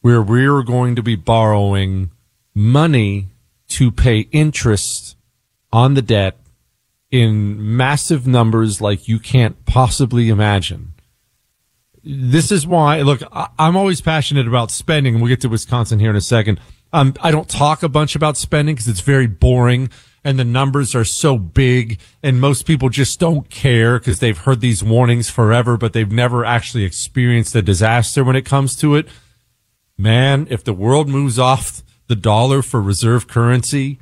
where 0.00 0.22
we're 0.22 0.62
going 0.62 0.96
to 0.96 1.02
be 1.02 1.16
borrowing 1.16 2.10
money 2.54 3.28
to 3.68 3.90
pay 3.90 4.20
interest 4.32 5.16
on 5.72 5.94
the 5.94 6.02
debt 6.02 6.38
in 7.10 7.76
massive 7.76 8.26
numbers 8.26 8.80
like 8.80 9.08
you 9.08 9.18
can't 9.18 9.64
possibly 9.64 10.28
imagine 10.28 10.92
this 12.04 12.52
is 12.52 12.66
why 12.66 13.00
look 13.00 13.22
i'm 13.58 13.76
always 13.76 14.00
passionate 14.00 14.46
about 14.46 14.70
spending 14.70 15.18
we'll 15.20 15.28
get 15.28 15.40
to 15.40 15.48
wisconsin 15.48 15.98
here 15.98 16.10
in 16.10 16.16
a 16.16 16.20
second 16.20 16.60
um, 16.92 17.14
i 17.20 17.30
don't 17.30 17.48
talk 17.48 17.82
a 17.82 17.88
bunch 17.88 18.14
about 18.14 18.36
spending 18.36 18.74
because 18.74 18.88
it's 18.88 19.00
very 19.00 19.26
boring 19.26 19.90
and 20.24 20.38
the 20.38 20.44
numbers 20.44 20.94
are 20.94 21.04
so 21.04 21.38
big 21.38 21.98
and 22.22 22.40
most 22.40 22.66
people 22.66 22.88
just 22.88 23.18
don't 23.20 23.48
care 23.50 23.98
because 23.98 24.18
they've 24.18 24.38
heard 24.38 24.60
these 24.60 24.82
warnings 24.82 25.30
forever 25.30 25.76
but 25.76 25.92
they've 25.92 26.12
never 26.12 26.44
actually 26.44 26.84
experienced 26.84 27.54
a 27.54 27.62
disaster 27.62 28.24
when 28.24 28.36
it 28.36 28.44
comes 28.44 28.76
to 28.76 28.94
it 28.94 29.08
man 29.96 30.46
if 30.50 30.64
the 30.64 30.72
world 30.72 31.08
moves 31.08 31.38
off 31.38 31.82
the 32.08 32.16
dollar 32.16 32.62
for 32.62 32.80
reserve 32.80 33.28
currency 33.28 33.98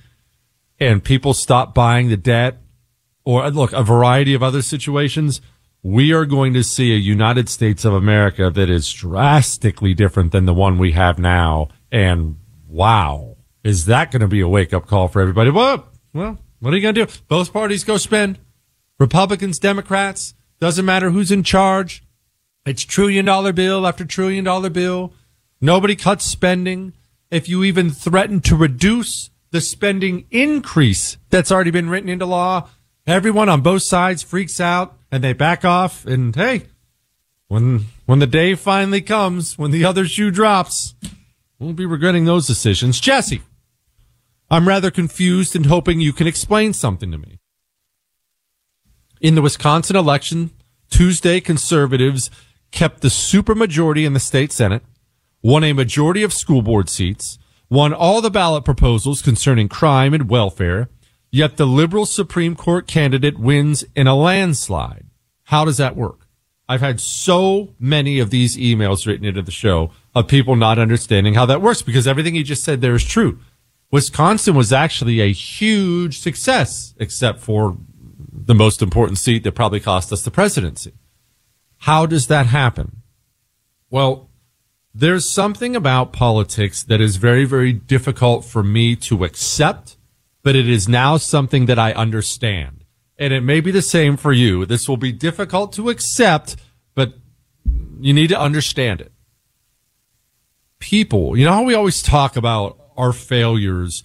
and 0.79 1.03
people 1.03 1.35
stop 1.35 1.75
buying 1.75 2.09
the 2.09 2.17
debt 2.17 2.59
or 3.27 3.51
look, 3.51 3.73
a 3.73 3.83
variety 3.83 4.33
of 4.33 4.43
other 4.43 4.63
situations, 4.63 5.43
we 5.83 6.13
are 6.13 6.25
going 6.25 6.55
to 6.55 6.63
see 6.63 6.93
a 6.93 6.97
United 6.97 7.49
States 7.49 7.85
of 7.85 7.93
America 7.93 8.51
that 8.51 8.71
is 8.71 8.91
drastically 8.91 9.93
different 9.93 10.33
than 10.33 10.47
the 10.47 10.55
one 10.55 10.79
we 10.79 10.93
have 10.93 11.19
now. 11.19 11.69
And 11.91 12.37
wow, 12.77 13.37
is 13.65 13.87
that 13.87 14.11
going 14.11 14.21
to 14.21 14.29
be 14.29 14.41
a 14.41 14.49
wake 14.49 14.75
up 14.75 14.87
call 14.87 15.09
for 15.09 15.23
everybody? 15.23 15.51
Well, 15.51 15.89
well, 16.13 16.39
what 16.61 16.75
are 16.75 16.77
you 16.77 16.83
going 16.83 16.95
to 16.95 17.07
do? 17.07 17.13
Both 17.27 17.53
parties 17.53 17.85
go 17.85 17.97
spend. 17.97 18.39
Republicans, 18.99 19.59
Democrats, 19.59 20.35
doesn't 20.61 20.85
matter 20.85 21.11
who's 21.11 21.33
in 21.33 21.43
charge. 21.43 22.05
It's 22.67 22.85
trillion 22.85 23.25
dollar 23.25 23.53
bill 23.53 23.87
after 23.87 24.05
trillion 24.05 24.45
dollar 24.45 24.69
bill. 24.69 25.15
Nobody 25.61 25.97
cuts 25.97 26.27
spending. 26.27 26.93
If 27.31 27.49
you 27.49 27.65
even 27.65 27.91
threaten 27.91 28.41
to 28.43 28.57
reduce 28.57 29.31
the 29.53 29.61
spending 29.61 30.27
increase 30.31 31.17
that's 31.31 31.51
already 31.51 31.71
been 31.71 31.89
written 31.89 32.11
into 32.11 32.27
law, 32.27 32.69
everyone 33.07 33.49
on 33.49 33.63
both 33.63 33.83
sides 33.83 34.23
freaks 34.23 34.61
out 34.61 34.99
and 35.11 35.25
they 35.25 35.33
back 35.33 35.65
off. 35.65 36.05
And 36.05 36.37
hey, 36.37 36.65
when 37.49 37.87
when 38.05 38.19
the 38.19 38.27
day 38.27 38.55
finally 38.55 39.01
comes, 39.01 39.57
when 39.57 39.71
the 39.71 39.85
other 39.85 40.07
shoe 40.07 40.31
drops, 40.31 40.95
we'll 41.59 41.73
be 41.73 41.87
regretting 41.87 42.25
those 42.25 42.47
decisions. 42.47 43.01
Jesse, 43.01 43.43
I'm 44.51 44.69
rather 44.69 44.91
confused 44.91 45.57
and 45.57 45.67
hoping 45.67 46.01
you 46.01 46.13
can 46.13 46.27
explain 46.27 46.73
something 46.73 47.11
to 47.11 47.19
me. 47.19 47.39
In 49.21 49.35
the 49.35 49.43
Wisconsin 49.43 49.97
election, 49.97 50.51
Tuesday, 50.91 51.41
conservatives 51.41 52.31
kept 52.71 53.01
the 53.01 53.09
supermajority 53.09 54.07
in 54.07 54.13
the 54.13 54.21
state 54.21 54.53
Senate, 54.53 54.83
won 55.43 55.65
a 55.65 55.73
majority 55.73 56.23
of 56.23 56.33
school 56.33 56.63
board 56.63 56.89
seats, 56.89 57.39
won 57.71 57.93
all 57.93 58.21
the 58.21 58.31
ballot 58.31 58.65
proposals 58.65 59.23
concerning 59.23 59.69
crime 59.69 60.15
and 60.15 60.29
welfare, 60.29 60.89
yet 61.31 61.57
the 61.57 61.67
liberal 61.67 62.07
Supreme 62.07 62.55
Court 62.55 62.87
candidate 62.87 63.39
wins 63.39 63.85
in 63.95 64.07
a 64.07 64.15
landslide. 64.15 65.07
How 65.45 65.65
does 65.65 65.79
that 65.79 65.97
work? 65.97 66.26
I've 66.69 66.81
had 66.81 67.01
so 67.01 67.75
many 67.79 68.19
of 68.19 68.31
these 68.31 68.57
emails 68.57 69.07
written 69.07 69.25
into 69.25 69.43
the 69.43 69.53
show 69.53 69.93
of 70.15 70.27
people 70.27 70.57
not 70.57 70.79
understanding 70.79 71.35
how 71.35 71.47
that 71.47 71.63
works 71.63 71.83
because 71.83 72.07
everything 72.07 72.35
you 72.35 72.43
just 72.43 72.65
said 72.65 72.81
there 72.81 72.95
is 72.95 73.05
true. 73.05 73.39
Wisconsin 73.93 74.55
was 74.57 74.73
actually 74.73 75.21
a 75.21 75.33
huge 75.33 76.19
success, 76.19 76.95
except 76.99 77.39
for 77.39 77.77
the 78.33 78.55
most 78.55 78.83
important 78.83 79.19
seat 79.19 79.45
that 79.45 79.53
probably 79.53 79.81
cost 79.81 80.13
us 80.13 80.23
the 80.23 80.31
presidency. 80.31 80.93
How 81.79 82.05
does 82.05 82.27
that 82.27 82.47
happen? 82.47 83.03
Well, 83.91 84.31
there's 84.93 85.29
something 85.29 85.77
about 85.77 86.13
politics 86.13 86.83
that 86.83 87.01
is 87.01 87.17
very, 87.17 87.45
very 87.45 87.73
difficult 87.73 88.45
for 88.45 88.63
me 88.63 88.97
to 88.97 89.25
accept, 89.25 89.97
but 90.43 90.57
it 90.57 90.69
is 90.69 90.89
now 90.89 91.17
something 91.17 91.67
that 91.67 91.79
I 91.79 91.93
understand. 91.93 92.76
And 93.19 93.33
it 93.33 93.43
may 93.43 93.61
be 93.61 93.71
the 93.71 93.83
same 93.83 94.17
for 94.17 94.33
you. 94.33 94.67
This 94.67 94.89
will 94.89 94.97
be 94.97 95.13
difficult 95.13 95.73
to 95.75 95.89
accept, 95.89 96.57
but 96.95 97.15
you 98.01 98.13
need 98.13 98.29
to 98.29 98.39
understand 98.39 99.01
it. 99.01 99.13
People, 100.79 101.37
you 101.37 101.45
know 101.45 101.53
how 101.53 101.63
we 101.63 101.75
always 101.75 102.03
talk 102.03 102.37
about 102.37 102.79
our 102.97 103.13
failures 103.13 104.03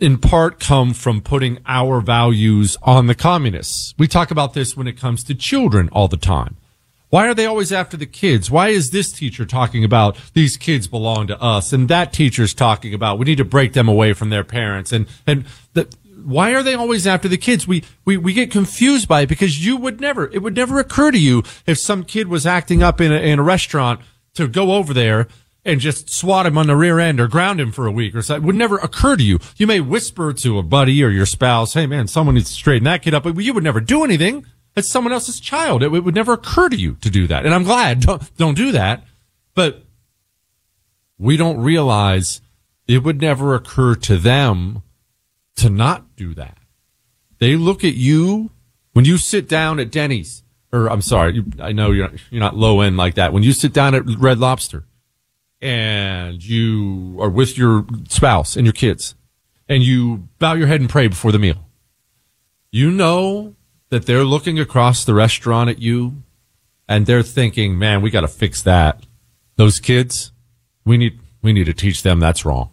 in 0.00 0.18
part 0.18 0.60
come 0.60 0.94
from 0.94 1.20
putting 1.20 1.58
our 1.66 2.00
values 2.00 2.76
on 2.82 3.06
the 3.06 3.14
communists. 3.14 3.94
We 3.98 4.06
talk 4.06 4.30
about 4.30 4.54
this 4.54 4.76
when 4.76 4.86
it 4.86 4.98
comes 4.98 5.24
to 5.24 5.34
children 5.34 5.88
all 5.90 6.08
the 6.08 6.16
time. 6.16 6.56
Why 7.10 7.26
are 7.26 7.34
they 7.34 7.46
always 7.46 7.72
after 7.72 7.96
the 7.96 8.06
kids? 8.06 8.50
Why 8.50 8.68
is 8.68 8.90
this 8.90 9.10
teacher 9.10 9.46
talking 9.46 9.82
about 9.82 10.18
these 10.34 10.58
kids 10.58 10.86
belong 10.86 11.26
to 11.28 11.40
us 11.40 11.72
and 11.72 11.88
that 11.88 12.12
teacher's 12.12 12.52
talking 12.52 12.92
about 12.92 13.18
we 13.18 13.24
need 13.24 13.38
to 13.38 13.46
break 13.46 13.72
them 13.72 13.88
away 13.88 14.12
from 14.12 14.28
their 14.28 14.44
parents 14.44 14.92
and 14.92 15.06
and 15.26 15.46
the, 15.72 15.88
why 16.24 16.54
are 16.54 16.62
they 16.62 16.74
always 16.74 17.06
after 17.06 17.28
the 17.28 17.36
kids? 17.36 17.66
We, 17.66 17.84
we 18.04 18.16
we 18.16 18.32
get 18.32 18.50
confused 18.50 19.08
by 19.08 19.22
it 19.22 19.28
because 19.28 19.64
you 19.64 19.76
would 19.76 20.00
never 20.00 20.26
it 20.32 20.42
would 20.42 20.56
never 20.56 20.78
occur 20.78 21.10
to 21.10 21.18
you 21.18 21.42
if 21.66 21.78
some 21.78 22.04
kid 22.04 22.28
was 22.28 22.46
acting 22.46 22.82
up 22.82 23.00
in 23.00 23.12
a, 23.12 23.16
in 23.16 23.38
a 23.38 23.42
restaurant 23.42 24.00
to 24.34 24.48
go 24.48 24.72
over 24.72 24.92
there 24.92 25.28
and 25.64 25.80
just 25.80 26.10
swat 26.10 26.46
him 26.46 26.56
on 26.56 26.66
the 26.66 26.76
rear 26.76 26.98
end 26.98 27.20
or 27.20 27.28
ground 27.28 27.60
him 27.60 27.72
for 27.72 27.86
a 27.86 27.92
week 27.92 28.14
or 28.14 28.22
something. 28.22 28.44
It 28.44 28.46
would 28.46 28.56
never 28.56 28.78
occur 28.78 29.16
to 29.16 29.22
you. 29.22 29.38
You 29.56 29.66
may 29.66 29.80
whisper 29.80 30.32
to 30.32 30.58
a 30.58 30.62
buddy 30.62 31.02
or 31.02 31.10
your 31.10 31.26
spouse, 31.26 31.74
"Hey 31.74 31.86
man, 31.86 32.08
someone 32.08 32.34
needs 32.34 32.50
to 32.50 32.54
straighten 32.54 32.84
that 32.84 33.02
kid 33.02 33.14
up," 33.14 33.24
but 33.24 33.36
you 33.36 33.54
would 33.54 33.64
never 33.64 33.80
do 33.80 34.04
anything. 34.04 34.46
It's 34.76 34.90
someone 34.90 35.12
else's 35.12 35.40
child. 35.40 35.82
It, 35.82 35.92
it 35.92 36.04
would 36.04 36.14
never 36.14 36.34
occur 36.34 36.68
to 36.68 36.76
you 36.76 36.94
to 37.00 37.10
do 37.10 37.26
that. 37.26 37.44
And 37.44 37.54
I'm 37.54 37.64
glad 37.64 38.00
don't, 38.06 38.36
don't 38.36 38.54
do 38.54 38.72
that. 38.72 39.04
But 39.54 39.84
we 41.18 41.36
don't 41.36 41.58
realize 41.58 42.40
it 42.86 43.02
would 43.02 43.20
never 43.20 43.54
occur 43.54 43.96
to 43.96 44.16
them 44.16 44.82
to 45.58 45.70
not 45.70 46.16
do 46.16 46.34
that. 46.34 46.58
They 47.38 47.56
look 47.56 47.84
at 47.84 47.94
you 47.94 48.50
when 48.92 49.04
you 49.04 49.16
sit 49.16 49.48
down 49.48 49.78
at 49.78 49.92
Denny's, 49.92 50.42
or 50.72 50.90
I'm 50.90 51.02
sorry, 51.02 51.44
I 51.60 51.72
know 51.72 51.92
you're 51.92 52.08
not, 52.08 52.20
you're 52.30 52.40
not 52.40 52.56
low 52.56 52.80
end 52.80 52.96
like 52.96 53.14
that. 53.14 53.32
When 53.32 53.42
you 53.42 53.52
sit 53.52 53.72
down 53.72 53.94
at 53.94 54.02
Red 54.06 54.38
Lobster 54.38 54.84
and 55.60 56.44
you 56.44 57.16
are 57.20 57.28
with 57.28 57.56
your 57.56 57.86
spouse 58.08 58.56
and 58.56 58.66
your 58.66 58.72
kids 58.72 59.14
and 59.68 59.82
you 59.82 60.28
bow 60.38 60.54
your 60.54 60.66
head 60.66 60.80
and 60.80 60.90
pray 60.90 61.06
before 61.06 61.32
the 61.32 61.38
meal, 61.38 61.64
you 62.70 62.90
know 62.90 63.54
that 63.90 64.06
they're 64.06 64.24
looking 64.24 64.58
across 64.58 65.04
the 65.04 65.14
restaurant 65.14 65.70
at 65.70 65.78
you 65.78 66.22
and 66.88 67.06
they're 67.06 67.22
thinking, 67.22 67.78
man, 67.78 68.02
we 68.02 68.10
got 68.10 68.22
to 68.22 68.28
fix 68.28 68.62
that. 68.62 69.04
Those 69.56 69.78
kids, 69.78 70.32
we 70.84 70.96
need, 70.96 71.20
we 71.42 71.52
need 71.52 71.64
to 71.64 71.74
teach 71.74 72.02
them 72.02 72.20
that's 72.20 72.44
wrong. 72.44 72.70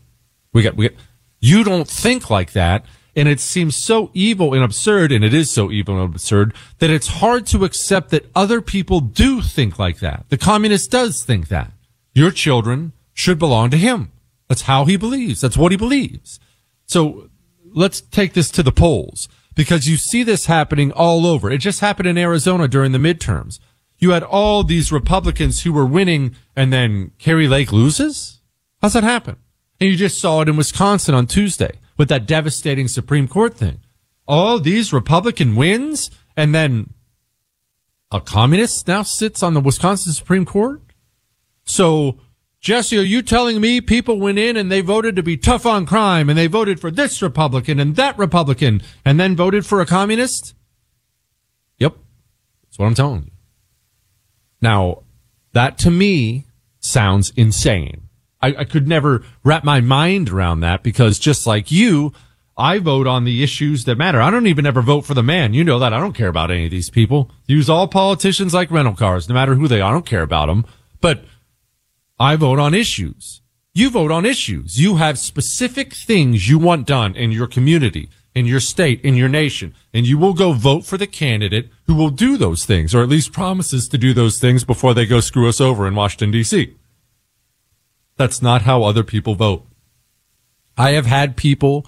We 0.54 0.64
got, 0.64 0.76
we 0.76 0.90
got, 0.90 0.98
you 1.46 1.64
don't 1.64 1.88
think 1.88 2.30
like 2.30 2.54
that. 2.54 2.86
And 3.18 3.30
it 3.30 3.40
seems 3.40 3.78
so 3.78 4.12
evil 4.14 4.54
and 4.54 4.62
absurd, 4.62 5.14
and 5.14 5.24
it 5.24 5.34
is 5.34 5.50
so 5.50 5.72
evil 5.72 6.02
and 6.02 6.14
absurd 6.14 6.54
that 6.80 6.90
it's 6.90 7.08
hard 7.08 7.46
to 7.48 7.64
accept 7.64 8.10
that 8.10 8.30
other 8.36 8.60
people 8.62 9.00
do 9.00 9.42
think 9.42 9.80
like 9.80 10.00
that. 10.00 10.26
The 10.28 10.38
communist 10.38 10.92
does 10.92 11.24
think 11.24 11.48
that. 11.48 11.72
Your 12.14 12.30
children 12.30 12.92
should 13.14 13.40
belong 13.40 13.70
to 13.70 13.78
him. 13.78 14.12
That's 14.50 14.64
how 14.64 14.84
he 14.84 14.98
believes. 14.98 15.40
That's 15.40 15.56
what 15.56 15.72
he 15.72 15.78
believes. 15.78 16.42
So 16.88 17.30
let's 17.64 18.02
take 18.02 18.34
this 18.34 18.52
to 18.52 18.64
the 18.64 18.74
polls 18.74 19.30
because 19.56 19.88
you 19.88 19.96
see 19.96 20.24
this 20.24 20.48
happening 20.48 20.92
all 20.92 21.26
over. 21.26 21.50
It 21.50 21.60
just 21.60 21.80
happened 21.80 22.10
in 22.10 22.18
Arizona 22.18 22.68
during 22.68 22.92
the 22.92 22.98
midterms. 22.98 23.60
You 23.98 24.12
had 24.12 24.24
all 24.24 24.64
these 24.64 24.92
Republicans 24.92 25.64
who 25.64 25.72
were 25.72 25.86
winning 25.86 26.36
and 26.54 26.74
then 26.74 27.12
Kari 27.18 27.48
Lake 27.48 27.72
loses? 27.72 28.42
How's 28.82 28.94
that 28.94 29.04
happen? 29.04 29.38
And 29.80 29.90
you 29.90 29.96
just 29.96 30.20
saw 30.20 30.42
it 30.42 30.50
in 30.50 30.58
Wisconsin 30.58 31.16
on 31.16 31.28
Tuesday 31.28 31.80
with 31.98 32.10
that 32.10 32.26
devastating 32.26 32.88
Supreme 32.88 33.28
Court 33.28 33.56
thing. 33.56 33.80
All 34.28 34.60
these 34.60 34.92
Republican 34.94 35.56
wins 35.56 36.10
And 36.38 36.54
then 36.54 36.94
a 38.12 38.20
communist 38.20 38.88
now 38.88 39.04
sits 39.04 39.42
on 39.42 39.54
the 39.54 39.62
Wisconsin 39.62 40.14
Supreme 40.14 40.46
Court. 40.46 40.82
So, 41.66 42.20
Jesse, 42.60 42.98
are 42.98 43.04
you 43.04 43.22
telling 43.22 43.62
me 43.62 43.82
people 43.82 44.20
went 44.20 44.38
in 44.38 44.58
and 44.58 44.72
they 44.72 44.82
voted 44.82 45.16
to 45.16 45.24
be 45.24 45.38
tough 45.38 45.66
on 45.66 45.86
crime 45.86 46.30
and 46.30 46.38
they 46.38 46.48
voted 46.48 46.80
for 46.80 46.92
this 46.92 47.22
Republican 47.22 47.80
and 47.80 47.96
that 47.96 48.18
Republican 48.18 48.82
and 49.04 49.20
then 49.20 49.36
voted 49.36 49.66
for 49.66 49.82
a 49.82 49.86
communist? 49.86 50.54
Yep. 51.78 51.96
That's 52.64 52.80
what 52.80 52.86
I'm 52.88 52.96
telling 52.96 53.24
you. 53.24 53.32
Now, 54.62 55.04
that 55.54 55.78
to 55.80 55.92
me 55.92 56.46
sounds 56.80 57.32
insane. 57.36 58.05
I, 58.42 58.56
I 58.60 58.64
could 58.64 58.88
never 58.88 59.24
wrap 59.44 59.64
my 59.64 59.82
mind 59.82 60.30
around 60.30 60.60
that 60.62 60.84
because 60.84 61.20
just 61.20 61.48
like 61.48 61.72
you, 61.72 62.14
I 62.58 62.80
vote 62.80 63.06
on 63.06 63.26
the 63.26 63.44
issues 63.44 63.84
that 63.84 63.98
matter. 63.98 64.22
I 64.22 64.32
don't 64.32 64.48
even 64.48 64.66
ever 64.66 64.82
vote 64.82 65.02
for 65.02 65.14
the 65.14 65.24
man. 65.24 65.54
You 65.54 65.64
know 65.64 65.80
that. 65.80 65.94
I 65.94 66.00
don't 66.00 66.14
care 66.14 66.30
about 66.30 66.52
any 66.52 66.66
of 66.66 66.72
these 66.72 66.90
people. 66.90 67.32
Use 67.48 67.70
all 67.70 67.88
politicians 67.88 68.54
like 68.54 68.72
rental 68.72 68.96
cars, 68.96 69.28
no 69.28 69.36
matter 69.36 69.56
who 69.56 69.68
they 69.68 69.82
are. 69.82 69.90
I 69.90 69.94
don't 69.94 70.06
care 70.06 70.22
about 70.22 70.48
them. 70.48 70.66
But 71.02 71.26
I 72.18 72.38
vote 72.38 72.60
on 72.60 72.74
issues. 72.74 73.42
You 73.74 73.90
vote 73.90 74.12
on 74.12 74.26
issues. 74.26 74.80
You 74.80 74.96
have 74.96 75.20
specific 75.20 75.94
things 75.94 76.48
you 76.48 76.58
want 76.58 76.88
done 76.88 77.14
in 77.14 77.34
your 77.34 77.48
community, 77.48 78.10
in 78.34 78.46
your 78.46 78.62
state, 78.62 79.02
in 79.02 79.16
your 79.16 79.28
nation, 79.28 79.76
and 79.94 80.08
you 80.08 80.18
will 80.18 80.34
go 80.34 80.54
vote 80.54 80.86
for 80.86 80.98
the 80.98 81.08
candidate 81.08 81.70
who 81.88 81.94
will 81.94 82.10
do 82.10 82.38
those 82.38 82.64
things, 82.64 82.96
or 82.96 83.04
at 83.04 83.10
least 83.10 83.34
promises 83.34 83.90
to 83.90 83.98
do 83.98 84.14
those 84.14 84.40
things 84.40 84.64
before 84.64 84.94
they 84.94 85.06
go 85.06 85.20
screw 85.20 85.50
us 85.50 85.60
over 85.60 85.86
in 85.86 85.94
Washington, 85.94 86.32
D.C. 86.32 86.74
That's 88.18 88.42
not 88.42 88.64
how 88.64 88.84
other 88.84 89.04
people 89.04 89.36
vote. 89.36 89.66
I 90.78 90.92
have 90.92 91.06
had 91.06 91.38
people 91.38 91.88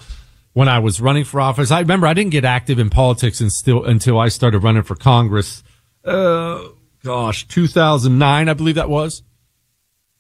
when 0.54 0.68
I 0.68 0.80
was 0.80 1.00
running 1.00 1.24
for 1.24 1.40
office. 1.40 1.72
I 1.72 1.80
remember 1.80 2.08
I 2.08 2.14
didn't 2.14 2.32
get 2.32 2.46
active 2.46 2.80
in 2.80 2.90
politics 2.90 3.42
until, 3.42 3.86
until 3.86 4.20
I 4.20 4.30
started 4.30 4.60
running 4.60 4.84
for 4.84 4.96
Congress. 4.96 5.64
Uh, 6.04 6.70
gosh, 7.04 7.48
2009, 7.48 8.50
I 8.50 8.54
believe 8.54 8.76
that 8.76 8.90
was. 8.90 9.24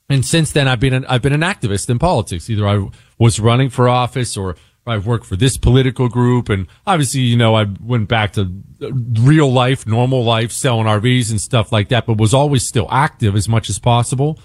And 0.09 0.25
since 0.25 0.51
then, 0.51 0.67
I've 0.67 0.79
been 0.79 0.93
an, 0.93 1.05
I've 1.05 1.21
been 1.21 1.33
an 1.33 1.41
activist 1.41 1.89
in 1.89 1.99
politics. 1.99 2.49
Either 2.49 2.67
I 2.67 2.87
was 3.17 3.39
running 3.39 3.69
for 3.69 3.89
office 3.89 4.37
or 4.37 4.55
I've 4.85 5.05
worked 5.05 5.25
for 5.25 5.35
this 5.35 5.57
political 5.57 6.07
group. 6.07 6.49
And 6.49 6.67
obviously, 6.85 7.21
you 7.21 7.35
know, 7.35 7.55
I 7.55 7.65
went 7.81 8.07
back 8.07 8.33
to 8.33 8.49
real 8.79 9.51
life, 9.51 9.85
normal 9.85 10.23
life, 10.23 10.51
selling 10.51 10.87
RVs 10.87 11.29
and 11.29 11.41
stuff 11.41 11.71
like 11.71 11.89
that, 11.89 12.05
but 12.05 12.17
was 12.17 12.33
always 12.33 12.65
still 12.65 12.87
active 12.89 13.35
as 13.35 13.49
much 13.49 13.69
as 13.69 13.79
possible. 13.79 14.39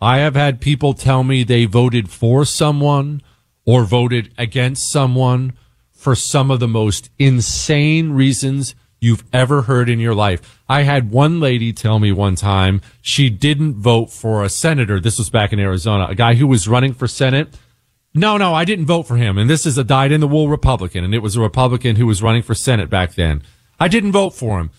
I 0.00 0.18
have 0.18 0.36
had 0.36 0.60
people 0.60 0.94
tell 0.94 1.24
me 1.24 1.42
they 1.42 1.64
voted 1.64 2.08
for 2.10 2.44
someone 2.44 3.22
or 3.64 3.84
voted 3.84 4.32
against 4.38 4.90
someone 4.90 5.54
for 5.90 6.14
some 6.14 6.50
of 6.50 6.60
the 6.60 6.68
most 6.68 7.10
insane 7.18 8.12
reasons 8.12 8.74
you've 9.00 9.24
ever 9.32 9.62
heard 9.62 9.88
in 9.88 10.00
your 10.00 10.14
life. 10.14 10.62
I 10.68 10.82
had 10.82 11.10
one 11.10 11.40
lady 11.40 11.72
tell 11.72 11.98
me 11.98 12.12
one 12.12 12.36
time 12.36 12.80
she 13.00 13.30
didn't 13.30 13.74
vote 13.74 14.10
for 14.10 14.44
a 14.44 14.48
senator. 14.48 15.00
This 15.00 15.18
was 15.18 15.30
back 15.30 15.52
in 15.52 15.58
Arizona, 15.60 16.06
a 16.08 16.14
guy 16.14 16.34
who 16.34 16.46
was 16.46 16.68
running 16.68 16.94
for 16.94 17.08
Senate. 17.08 17.56
No, 18.14 18.36
no, 18.36 18.54
I 18.54 18.64
didn't 18.64 18.86
vote 18.86 19.04
for 19.04 19.16
him. 19.16 19.38
And 19.38 19.50
this 19.50 19.66
is 19.66 19.78
a 19.78 19.84
dyed 19.84 20.12
in 20.12 20.20
the 20.20 20.28
wool 20.28 20.48
Republican. 20.48 21.04
And 21.04 21.14
it 21.14 21.22
was 21.22 21.36
a 21.36 21.40
Republican 21.40 21.96
who 21.96 22.06
was 22.06 22.22
running 22.22 22.42
for 22.42 22.54
Senate 22.54 22.88
back 22.88 23.14
then. 23.14 23.42
I 23.78 23.88
didn't 23.88 24.12
vote 24.12 24.30
for 24.30 24.58
him. 24.58 24.70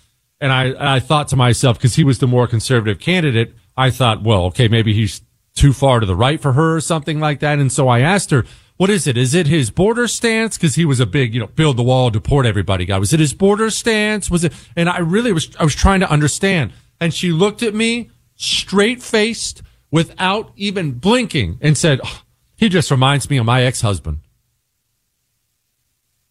And 0.41 0.51
I, 0.51 0.95
I 0.95 0.99
thought 0.99 1.27
to 1.29 1.35
myself, 1.35 1.77
because 1.77 1.95
he 1.95 2.03
was 2.03 2.19
the 2.19 2.27
more 2.27 2.47
conservative 2.47 2.99
candidate, 2.99 3.53
I 3.79 3.89
thought, 3.91 4.23
well, 4.23 4.43
okay, 4.45 4.67
maybe 4.67 4.93
he's 4.93 5.21
too 5.55 5.71
far 5.73 5.99
to 5.99 6.05
the 6.05 6.15
right 6.15 6.41
for 6.41 6.53
her 6.53 6.75
or 6.75 6.81
something 6.81 7.19
like 7.19 7.39
that. 7.39 7.59
And 7.59 7.71
so 7.71 7.87
I 7.87 8.01
asked 8.01 8.29
her, 8.31 8.45
what 8.75 8.89
is 8.89 9.07
it? 9.07 9.17
Is 9.17 9.33
it 9.33 9.47
his 9.47 9.71
border 9.71 10.07
stance? 10.07 10.57
Cause 10.57 10.75
he 10.75 10.85
was 10.85 10.99
a 10.99 11.05
big, 11.05 11.33
you 11.33 11.39
know, 11.39 11.47
build 11.47 11.77
the 11.77 11.83
wall, 11.83 12.09
deport 12.09 12.45
everybody 12.45 12.85
guy. 12.85 12.97
Was 12.97 13.13
it 13.13 13.19
his 13.19 13.33
border 13.33 13.69
stance? 13.69 14.29
Was 14.29 14.43
it? 14.43 14.53
And 14.75 14.89
I 14.89 14.99
really 14.99 15.31
was, 15.31 15.55
I 15.57 15.63
was 15.63 15.75
trying 15.75 16.01
to 16.01 16.09
understand. 16.09 16.73
And 16.99 17.13
she 17.13 17.31
looked 17.31 17.63
at 17.63 17.73
me 17.73 18.09
straight 18.35 19.01
faced 19.01 19.61
without 19.91 20.51
even 20.55 20.91
blinking 20.93 21.57
and 21.61 21.77
said, 21.77 21.99
oh, 22.03 22.21
he 22.55 22.69
just 22.69 22.91
reminds 22.91 23.29
me 23.29 23.37
of 23.37 23.45
my 23.45 23.63
ex-husband. 23.63 24.19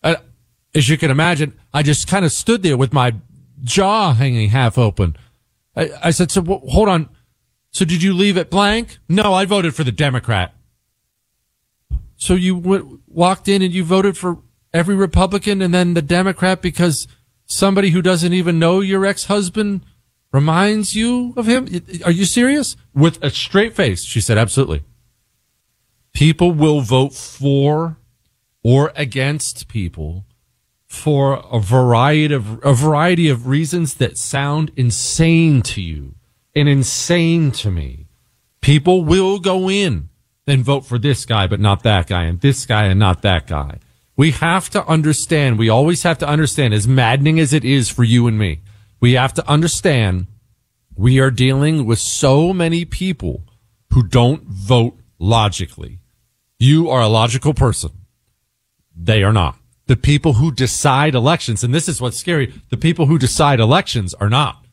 Uh, 0.02 0.16
as 0.74 0.88
you 0.88 0.96
can 0.98 1.10
imagine, 1.10 1.58
I 1.72 1.82
just 1.82 2.06
kind 2.06 2.24
of 2.24 2.32
stood 2.32 2.62
there 2.62 2.76
with 2.76 2.92
my 2.92 3.14
jaw 3.62 4.12
hanging 4.12 4.50
half 4.50 4.78
open. 4.78 5.16
I, 5.74 5.90
I 6.04 6.10
said, 6.10 6.30
so 6.30 6.42
hold 6.42 6.88
on. 6.88 7.08
So 7.70 7.84
did 7.84 8.02
you 8.02 8.12
leave 8.12 8.36
it 8.36 8.50
blank? 8.50 8.98
No, 9.08 9.34
I 9.34 9.44
voted 9.44 9.74
for 9.74 9.84
the 9.84 9.92
Democrat. 9.92 10.54
So 12.16 12.34
you 12.34 12.60
w- 12.60 13.00
walked 13.06 13.48
in 13.48 13.62
and 13.62 13.72
you 13.72 13.84
voted 13.84 14.16
for 14.16 14.38
every 14.72 14.94
Republican 14.94 15.62
and 15.62 15.72
then 15.72 15.94
the 15.94 16.02
Democrat 16.02 16.60
because 16.60 17.06
somebody 17.46 17.90
who 17.90 18.02
doesn't 18.02 18.32
even 18.32 18.58
know 18.58 18.80
your 18.80 19.06
ex-husband 19.06 19.82
reminds 20.32 20.94
you 20.94 21.32
of 21.36 21.46
him? 21.46 21.68
Are 22.04 22.10
you 22.10 22.24
serious? 22.24 22.76
With 22.94 23.22
a 23.22 23.30
straight 23.30 23.74
face, 23.74 24.04
she 24.04 24.20
said, 24.20 24.36
absolutely. 24.36 24.82
People 26.12 26.52
will 26.52 26.80
vote 26.80 27.14
for 27.14 27.98
or 28.62 28.92
against 28.96 29.68
people 29.68 30.26
for 30.86 31.44
a 31.52 31.60
variety 31.60 32.34
of, 32.34 32.62
a 32.64 32.74
variety 32.74 33.28
of 33.28 33.46
reasons 33.46 33.94
that 33.94 34.18
sound 34.18 34.72
insane 34.76 35.62
to 35.62 35.80
you 35.80 36.14
and 36.54 36.68
insane 36.68 37.50
to 37.52 37.70
me. 37.70 38.06
People 38.60 39.04
will 39.04 39.38
go 39.38 39.70
in 39.70 40.08
and 40.46 40.64
vote 40.64 40.86
for 40.86 40.98
this 40.98 41.24
guy, 41.24 41.46
but 41.46 41.60
not 41.60 41.82
that 41.82 42.06
guy, 42.06 42.24
and 42.24 42.40
this 42.40 42.66
guy 42.66 42.84
and 42.84 42.98
not 42.98 43.22
that 43.22 43.46
guy. 43.46 43.78
We 44.16 44.32
have 44.32 44.68
to 44.70 44.84
understand, 44.86 45.58
we 45.58 45.68
always 45.68 46.02
have 46.02 46.18
to 46.18 46.28
understand, 46.28 46.74
as 46.74 46.88
maddening 46.88 47.38
as 47.38 47.52
it 47.52 47.64
is 47.64 47.88
for 47.88 48.02
you 48.02 48.26
and 48.26 48.38
me, 48.38 48.62
we 49.00 49.12
have 49.12 49.32
to 49.34 49.48
understand 49.48 50.26
we 50.96 51.20
are 51.20 51.30
dealing 51.30 51.86
with 51.86 52.00
so 52.00 52.52
many 52.52 52.84
people 52.84 53.44
who 53.92 54.02
don't 54.02 54.42
vote 54.42 54.98
logically. 55.18 56.00
You 56.58 56.90
are 56.90 57.02
a 57.02 57.08
logical 57.08 57.54
person. 57.54 57.92
They 58.96 59.22
are 59.22 59.32
not. 59.32 59.56
The 59.86 59.96
people 59.96 60.34
who 60.34 60.50
decide 60.50 61.14
elections, 61.14 61.62
and 61.62 61.72
this 61.72 61.88
is 61.88 62.00
what's 62.00 62.18
scary, 62.18 62.52
the 62.70 62.76
people 62.76 63.06
who 63.06 63.18
decide 63.18 63.60
elections 63.60 64.12
are 64.14 64.28
not. 64.28 64.64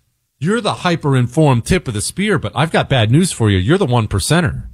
You're 0.45 0.61
the 0.61 0.75
hyper 0.75 1.17
informed 1.17 1.65
tip 1.65 1.87
of 1.87 1.95
the 1.95 2.01
spear, 2.01 2.37
but 2.37 2.51
I've 2.55 2.69
got 2.69 2.87
bad 2.87 3.09
news 3.09 3.31
for 3.31 3.49
you. 3.49 3.57
You're 3.57 3.79
the 3.79 3.85
one 3.87 4.07
percenter. 4.07 4.67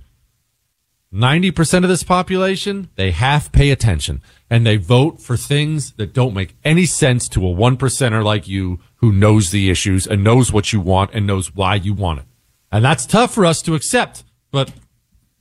90% 1.14 1.84
of 1.84 1.90
this 1.90 2.04
population, 2.04 2.90
they 2.96 3.12
half 3.12 3.54
pay 3.54 3.72
attention 3.72 4.22
and 4.50 4.66
they 4.66 4.76
vote 4.76 5.22
for 5.22 5.38
things 5.38 5.94
that 5.94 6.14
don't 6.14 6.34
make 6.34 6.58
any 6.66 6.86
sense 6.86 7.30
to 7.30 7.46
a 7.46 7.50
one 7.50 7.78
percenter 7.78 8.22
like 8.22 8.50
you 8.50 8.82
who 8.98 9.14
knows 9.14 9.52
the 9.52 9.70
issues 9.70 10.06
and 10.06 10.26
knows 10.26 10.52
what 10.52 10.74
you 10.74 10.82
want 10.82 11.12
and 11.14 11.26
knows 11.26 11.56
why 11.56 11.76
you 11.76 11.94
want 11.94 12.20
it. 12.20 12.26
And 12.70 12.84
that's 12.84 13.06
tough 13.06 13.34
for 13.34 13.46
us 13.46 13.62
to 13.62 13.74
accept, 13.74 14.26
but 14.52 14.74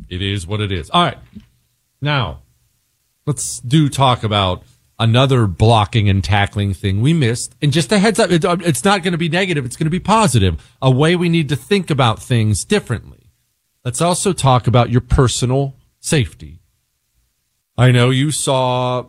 it 0.08 0.22
is 0.22 0.46
what 0.46 0.60
it 0.60 0.70
is. 0.70 0.90
All 0.90 1.02
right. 1.02 1.18
Now, 2.00 2.42
let's 3.26 3.58
do 3.58 3.88
talk 3.88 4.22
about 4.22 4.62
another 5.00 5.46
blocking 5.46 6.08
and 6.08 6.22
tackling 6.22 6.74
thing 6.74 7.00
we 7.00 7.12
missed. 7.12 7.56
And 7.60 7.72
just 7.72 7.90
a 7.90 7.98
heads 7.98 8.20
up, 8.20 8.30
um, 8.44 8.60
it's 8.60 8.84
not 8.84 9.02
going 9.02 9.12
to 9.12 9.18
be 9.18 9.30
negative. 9.30 9.64
It's 9.64 9.76
going 9.76 9.86
to 9.86 9.90
be 9.90 9.98
positive. 9.98 10.62
A 10.80 10.90
way 10.90 11.16
we 11.16 11.30
need 11.30 11.48
to 11.48 11.56
think 11.56 11.90
about 11.90 12.22
things 12.22 12.64
differently. 12.64 13.30
Let's 13.84 14.02
also 14.02 14.34
talk 14.34 14.66
about 14.66 14.90
your 14.90 15.00
personal 15.00 15.74
safety. 15.98 16.60
I 17.78 17.90
know 17.92 18.10
you 18.10 18.30
saw, 18.30 19.06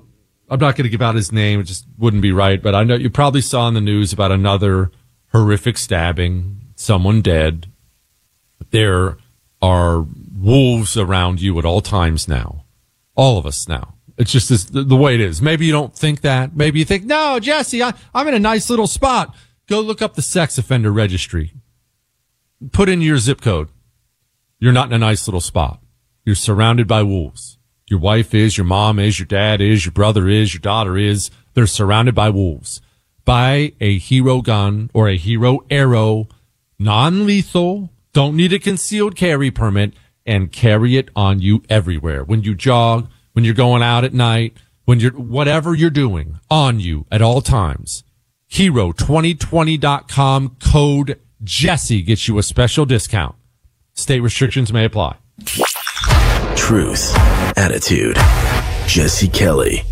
I'm 0.50 0.60
not 0.60 0.78
going 0.78 0.86
to 0.86 0.90
give 0.90 1.02
out 1.02 1.16
his 1.16 1.34
name. 1.34 1.60
It 1.60 1.66
just 1.66 1.86
wouldn't 1.98 2.22
be 2.22 2.32
right, 2.32 2.62
but 2.62 2.74
I 2.74 2.86
know 2.86 2.96
you 2.96 3.10
probably 3.10 3.42
saw 3.42 3.68
in 3.68 3.74
the 3.74 3.82
news 3.82 4.14
about 4.14 4.32
another 4.32 4.92
horrific 5.34 5.78
stabbing, 5.78 6.62
someone 6.76 7.22
dead. 7.22 7.68
There 8.70 9.18
are 9.62 10.06
wolves 10.34 10.96
around 10.96 11.42
you 11.42 11.60
at 11.60 11.66
all 11.66 11.82
times 11.82 12.30
now. 12.30 12.64
All 13.16 13.38
of 13.38 13.46
us 13.46 13.68
now. 13.68 13.96
It's 14.22 14.32
just 14.32 14.50
this, 14.50 14.66
the, 14.66 14.96
way 14.96 15.16
it 15.16 15.20
is. 15.20 15.42
Maybe 15.42 15.66
you 15.66 15.72
don't 15.72 15.96
think 15.96 16.22
that. 16.22 16.56
Maybe 16.56 16.78
you 16.78 16.86
think, 16.86 17.06
no, 17.06 17.40
Jesse, 17.40 17.82
I, 17.82 17.92
I'm 18.14 18.28
in 18.28 18.36
a 18.36 18.40
nice 18.40 18.70
little 18.70 18.86
spot. 18.86 19.36
Go 19.68 19.82
look 19.82 20.00
up 20.00 20.14
the 20.14 20.22
sex 20.22 20.60
offender 20.60 20.92
registry. 20.92 21.54
Put 22.72 22.88
in 22.88 23.02
your 23.02 23.18
zip 23.18 23.42
code. 23.42 23.70
You're 24.60 24.74
not 24.74 24.86
in 24.90 24.94
a 24.94 25.00
nice 25.00 25.28
little 25.28 25.42
spot. 25.42 25.82
You're 26.24 26.36
surrounded 26.36 26.88
by 26.88 27.02
wolves. 27.02 27.58
Your 27.90 28.00
wife 28.00 28.36
is, 28.36 28.60
your 28.60 28.66
mom 28.66 29.00
is, 29.00 29.18
your 29.18 29.26
dad 29.26 29.60
is, 29.60 29.86
your 29.86 29.92
brother 29.92 30.30
is, 30.30 30.54
your 30.54 30.62
daughter 30.62 31.00
is. 31.00 31.32
They're 31.56 31.66
surrounded 31.66 32.14
by 32.14 32.30
wolves. 32.30 32.80
Buy 33.26 33.74
a 33.82 33.98
hero 33.98 34.44
gun 34.44 34.92
or 34.94 35.10
a 35.10 35.18
hero 35.18 35.62
arrow, 35.72 36.28
non-lethal, 36.78 37.90
don't 38.14 38.36
need 38.36 38.54
a 38.54 38.60
concealed 38.60 39.16
carry 39.16 39.50
permit, 39.50 39.94
and 40.28 40.52
carry 40.52 40.96
it 40.96 41.10
on 41.16 41.40
you 41.40 41.64
everywhere. 41.72 42.24
When 42.24 42.44
you 42.44 42.54
jog, 42.54 43.10
when 43.34 43.46
you're 43.46 43.54
going 43.54 43.82
out 43.82 44.04
at 44.04 44.14
night, 44.14 44.58
when 44.86 45.00
you're, 45.00 45.14
whatever 45.14 45.74
you're 45.74 45.90
doing, 45.90 46.40
on 46.50 46.80
you 46.80 47.06
at 47.12 47.22
all 47.22 47.42
times. 47.42 48.04
Hero2020.com 48.52 50.58
code 50.60 51.20
Jesse 51.44 52.02
gets 52.02 52.28
you 52.28 52.38
a 52.38 52.44
special 52.44 52.86
discount. 52.86 53.36
State 53.94 54.20
restrictions 54.20 54.72
may 54.72 54.86
apply. 54.86 55.18
Truth, 56.56 57.16
attitude, 57.58 58.16
Jesse 58.88 59.28
Kelly. 59.28 59.84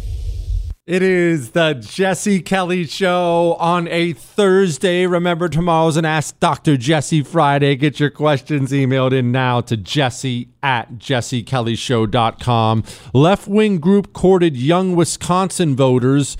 It 0.89 1.03
is 1.03 1.51
the 1.51 1.75
Jesse 1.75 2.41
Kelly 2.41 2.83
Show 2.87 3.55
on 3.59 3.87
a 3.89 4.13
Thursday. 4.13 5.05
Remember, 5.05 5.47
tomorrow's 5.47 5.97
an 5.97 6.05
Ask 6.05 6.39
Dr. 6.39 6.77
Jesse 6.77 7.21
Friday. 7.21 7.75
Get 7.75 7.99
your 7.99 8.09
questions 8.09 8.71
emailed 8.71 9.13
in 9.13 9.31
now 9.31 9.61
to 9.61 9.77
jesse 9.77 10.49
at 10.63 10.93
jessekellyshow.com. 10.93 12.83
Left 13.13 13.47
wing 13.47 13.77
group 13.77 14.13
courted 14.13 14.57
young 14.57 14.95
Wisconsin 14.95 15.75
voters 15.75 16.37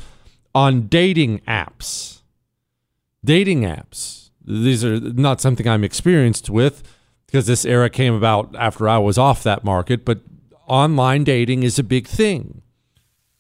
on 0.56 0.88
dating 0.88 1.42
apps. 1.42 2.24
Dating 3.24 3.62
apps. 3.62 4.32
These 4.44 4.84
are 4.84 5.00
not 5.00 5.42
something 5.42 5.68
I'm 5.68 5.84
experienced 5.84 6.50
with 6.50 6.82
because 7.28 7.46
this 7.46 7.66
era 7.66 7.92
came 7.92 8.16
about 8.16 8.56
after 8.56 8.90
I 8.90 8.98
was 8.98 9.20
off 9.20 9.44
that 9.44 9.64
market, 9.64 10.04
but 10.04 10.22
online 10.66 11.24
dating 11.24 11.62
is 11.62 11.78
a 11.78 11.84
big 11.84 12.08
thing 12.08 12.64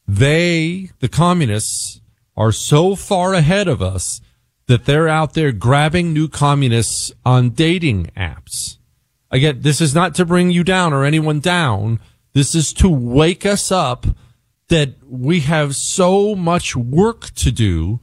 they, 0.09 0.89
the 0.99 1.07
communists, 1.07 2.01
are 2.35 2.51
so 2.51 2.95
far 2.95 3.33
ahead 3.33 3.67
of 3.67 3.81
us 3.81 4.21
that 4.65 4.85
they're 4.85 5.07
out 5.07 5.33
there 5.33 5.51
grabbing 5.51 6.13
new 6.13 6.27
communists 6.27 7.11
on 7.25 7.51
dating 7.51 8.05
apps. 8.17 8.77
Again, 9.29 9.61
this 9.61 9.79
is 9.79 9.93
not 9.93 10.15
to 10.15 10.25
bring 10.25 10.49
you 10.49 10.63
down 10.63 10.93
or 10.93 11.05
anyone 11.05 11.39
down. 11.39 11.99
This 12.33 12.55
is 12.55 12.73
to 12.73 12.89
wake 12.89 13.45
us 13.45 13.71
up 13.71 14.07
that 14.69 14.95
we 15.07 15.41
have 15.41 15.75
so 15.75 16.33
much 16.33 16.75
work 16.75 17.31
to 17.35 17.51
do 17.51 17.99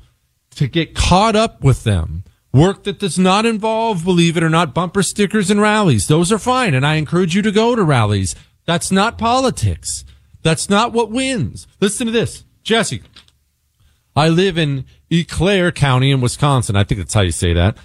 to 0.50 0.68
get 0.68 0.94
caught 0.94 1.34
up 1.34 1.64
with 1.64 1.82
them. 1.84 2.22
Work 2.52 2.84
that 2.84 3.00
does 3.00 3.18
not 3.18 3.46
involve, 3.46 4.04
believe 4.04 4.36
it 4.36 4.44
or 4.44 4.50
not, 4.50 4.74
bumper 4.74 5.02
stickers 5.02 5.50
and 5.50 5.60
rallies. 5.60 6.06
Those 6.06 6.30
are 6.30 6.38
fine. 6.38 6.72
And 6.72 6.86
I 6.86 6.94
encourage 6.94 7.34
you 7.34 7.42
to 7.42 7.52
go 7.52 7.74
to 7.74 7.82
rallies. 7.82 8.36
That's 8.64 8.92
not 8.92 9.18
politics. 9.18 10.04
That's 10.46 10.70
not 10.70 10.92
what 10.92 11.10
wins. 11.10 11.66
Listen 11.80 12.06
to 12.06 12.12
this. 12.12 12.44
Jesse, 12.62 13.02
I 14.14 14.28
live 14.28 14.56
in 14.56 14.84
Eau 15.12 15.24
Claire 15.26 15.72
County 15.72 16.12
in 16.12 16.20
Wisconsin. 16.20 16.76
I 16.76 16.84
think 16.84 17.00
that's 17.00 17.14
how 17.14 17.22
you 17.22 17.32
say 17.32 17.52
that. 17.52 17.76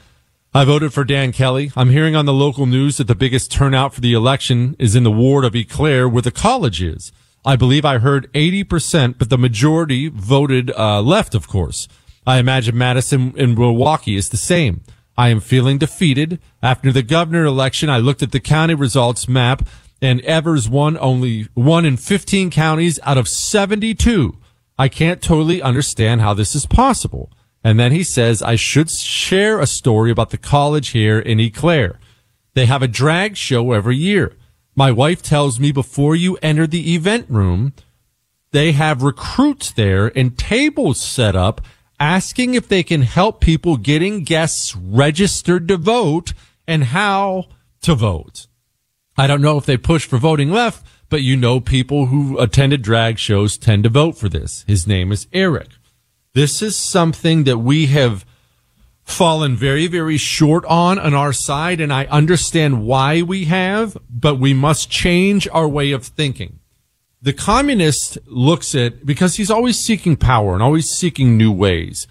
I 0.53 0.63
voted 0.63 0.93
for 0.93 1.03
Dan 1.03 1.31
Kelly. 1.31 1.71
I'm 1.75 1.89
hearing 1.89 2.15
on 2.15 2.27
the 2.27 2.33
local 2.33 2.67
news 2.67 2.97
that 2.97 3.07
the 3.07 3.15
biggest 3.15 3.51
turnout 3.51 3.95
for 3.95 4.01
the 4.01 4.13
election 4.13 4.75
is 4.77 4.95
in 4.95 5.01
the 5.01 5.09
ward 5.09 5.43
of 5.43 5.55
Eau 5.55 5.63
Claire 5.67 6.07
where 6.07 6.21
the 6.21 6.29
college 6.29 6.83
is. 6.83 7.11
I 7.43 7.55
believe 7.55 7.83
I 7.83 7.97
heard 7.97 8.31
80%, 8.33 9.17
but 9.17 9.31
the 9.31 9.39
majority 9.39 10.09
voted 10.09 10.69
uh, 10.77 11.01
left, 11.01 11.33
of 11.33 11.47
course. 11.47 11.87
I 12.27 12.37
imagine 12.37 12.77
Madison 12.77 13.33
and 13.39 13.57
Milwaukee 13.57 14.17
is 14.17 14.29
the 14.29 14.37
same. 14.37 14.81
I 15.17 15.29
am 15.29 15.39
feeling 15.39 15.79
defeated. 15.79 16.39
After 16.61 16.91
the 16.91 17.01
governor 17.01 17.43
election, 17.43 17.89
I 17.89 17.97
looked 17.97 18.21
at 18.21 18.31
the 18.31 18.39
county 18.39 18.75
results 18.75 19.27
map 19.27 19.67
and 20.01 20.21
Evers 20.21 20.67
won 20.67 20.97
only 20.97 21.47
one 21.53 21.85
in 21.85 21.97
15 21.97 22.49
counties 22.49 22.99
out 23.03 23.17
of 23.17 23.27
72. 23.27 24.37
I 24.77 24.89
can't 24.89 25.21
totally 25.21 25.61
understand 25.61 26.21
how 26.21 26.33
this 26.33 26.55
is 26.55 26.65
possible. 26.65 27.31
And 27.63 27.79
then 27.79 27.91
he 27.91 28.03
says, 28.03 28.41
I 28.41 28.55
should 28.55 28.89
share 28.89 29.59
a 29.59 29.67
story 29.67 30.09
about 30.09 30.31
the 30.31 30.37
college 30.37 30.89
here 30.89 31.19
in 31.19 31.39
Eau 31.39 31.49
Claire. 31.53 31.99
They 32.53 32.65
have 32.65 32.81
a 32.81 32.87
drag 32.87 33.37
show 33.37 33.71
every 33.71 33.95
year. 33.95 34.35
My 34.75 34.91
wife 34.91 35.21
tells 35.21 35.59
me 35.59 35.71
before 35.71 36.15
you 36.15 36.37
enter 36.41 36.65
the 36.65 36.95
event 36.95 37.27
room, 37.29 37.73
they 38.51 38.71
have 38.71 39.03
recruits 39.03 39.71
there 39.71 40.11
and 40.17 40.37
tables 40.37 40.99
set 40.99 41.35
up 41.35 41.61
asking 41.99 42.55
if 42.55 42.67
they 42.67 42.81
can 42.81 43.03
help 43.03 43.39
people 43.39 43.77
getting 43.77 44.23
guests 44.23 44.75
registered 44.75 45.67
to 45.67 45.77
vote 45.77 46.33
and 46.67 46.85
how 46.85 47.45
to 47.81 47.93
vote. 47.93 48.47
I 49.21 49.27
don't 49.27 49.43
know 49.43 49.59
if 49.59 49.67
they 49.67 49.77
push 49.77 50.07
for 50.07 50.17
voting 50.17 50.49
left, 50.49 50.83
but 51.07 51.21
you 51.21 51.37
know 51.37 51.59
people 51.59 52.07
who 52.07 52.39
attended 52.39 52.81
drag 52.81 53.19
shows 53.19 53.55
tend 53.55 53.83
to 53.83 53.89
vote 53.91 54.17
for 54.17 54.27
this. 54.27 54.65
His 54.65 54.87
name 54.87 55.11
is 55.11 55.27
Eric. 55.31 55.67
This 56.33 56.63
is 56.63 56.75
something 56.75 57.43
that 57.43 57.59
we 57.59 57.85
have 57.85 58.25
fallen 59.03 59.55
very, 59.55 59.85
very 59.85 60.17
short 60.17 60.65
on 60.65 60.97
on 60.97 61.13
our 61.13 61.33
side, 61.33 61.79
and 61.79 61.93
I 61.93 62.05
understand 62.05 62.83
why 62.83 63.21
we 63.21 63.45
have, 63.45 63.95
but 64.09 64.39
we 64.39 64.55
must 64.55 64.89
change 64.89 65.47
our 65.51 65.67
way 65.67 65.91
of 65.91 66.03
thinking. 66.03 66.57
The 67.21 67.33
communist 67.33 68.17
looks 68.25 68.73
at, 68.73 69.05
because 69.05 69.35
he's 69.35 69.51
always 69.51 69.77
seeking 69.77 70.15
power 70.15 70.55
and 70.55 70.63
always 70.63 70.89
seeking 70.89 71.37
new 71.37 71.51
ways 71.51 72.07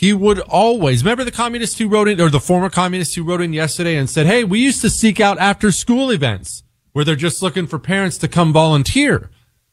he 0.00 0.14
would 0.14 0.40
always 0.40 1.04
remember 1.04 1.24
the 1.24 1.30
communist 1.30 1.78
who 1.78 1.86
wrote 1.86 2.08
in, 2.08 2.22
or 2.22 2.30
the 2.30 2.40
former 2.40 2.70
communist 2.70 3.14
who 3.14 3.22
wrote 3.22 3.42
in 3.42 3.52
yesterday 3.52 3.96
and 3.96 4.08
said, 4.08 4.24
Hey, 4.24 4.44
we 4.44 4.58
used 4.58 4.80
to 4.80 4.88
seek 4.88 5.20
out 5.20 5.38
after 5.38 5.70
school 5.70 6.10
events 6.10 6.62
where 6.92 7.04
they're 7.04 7.16
just 7.16 7.42
looking 7.42 7.66
for 7.66 7.78
parents 7.78 8.16
to 8.16 8.26
come 8.26 8.50
volunteer. 8.50 9.28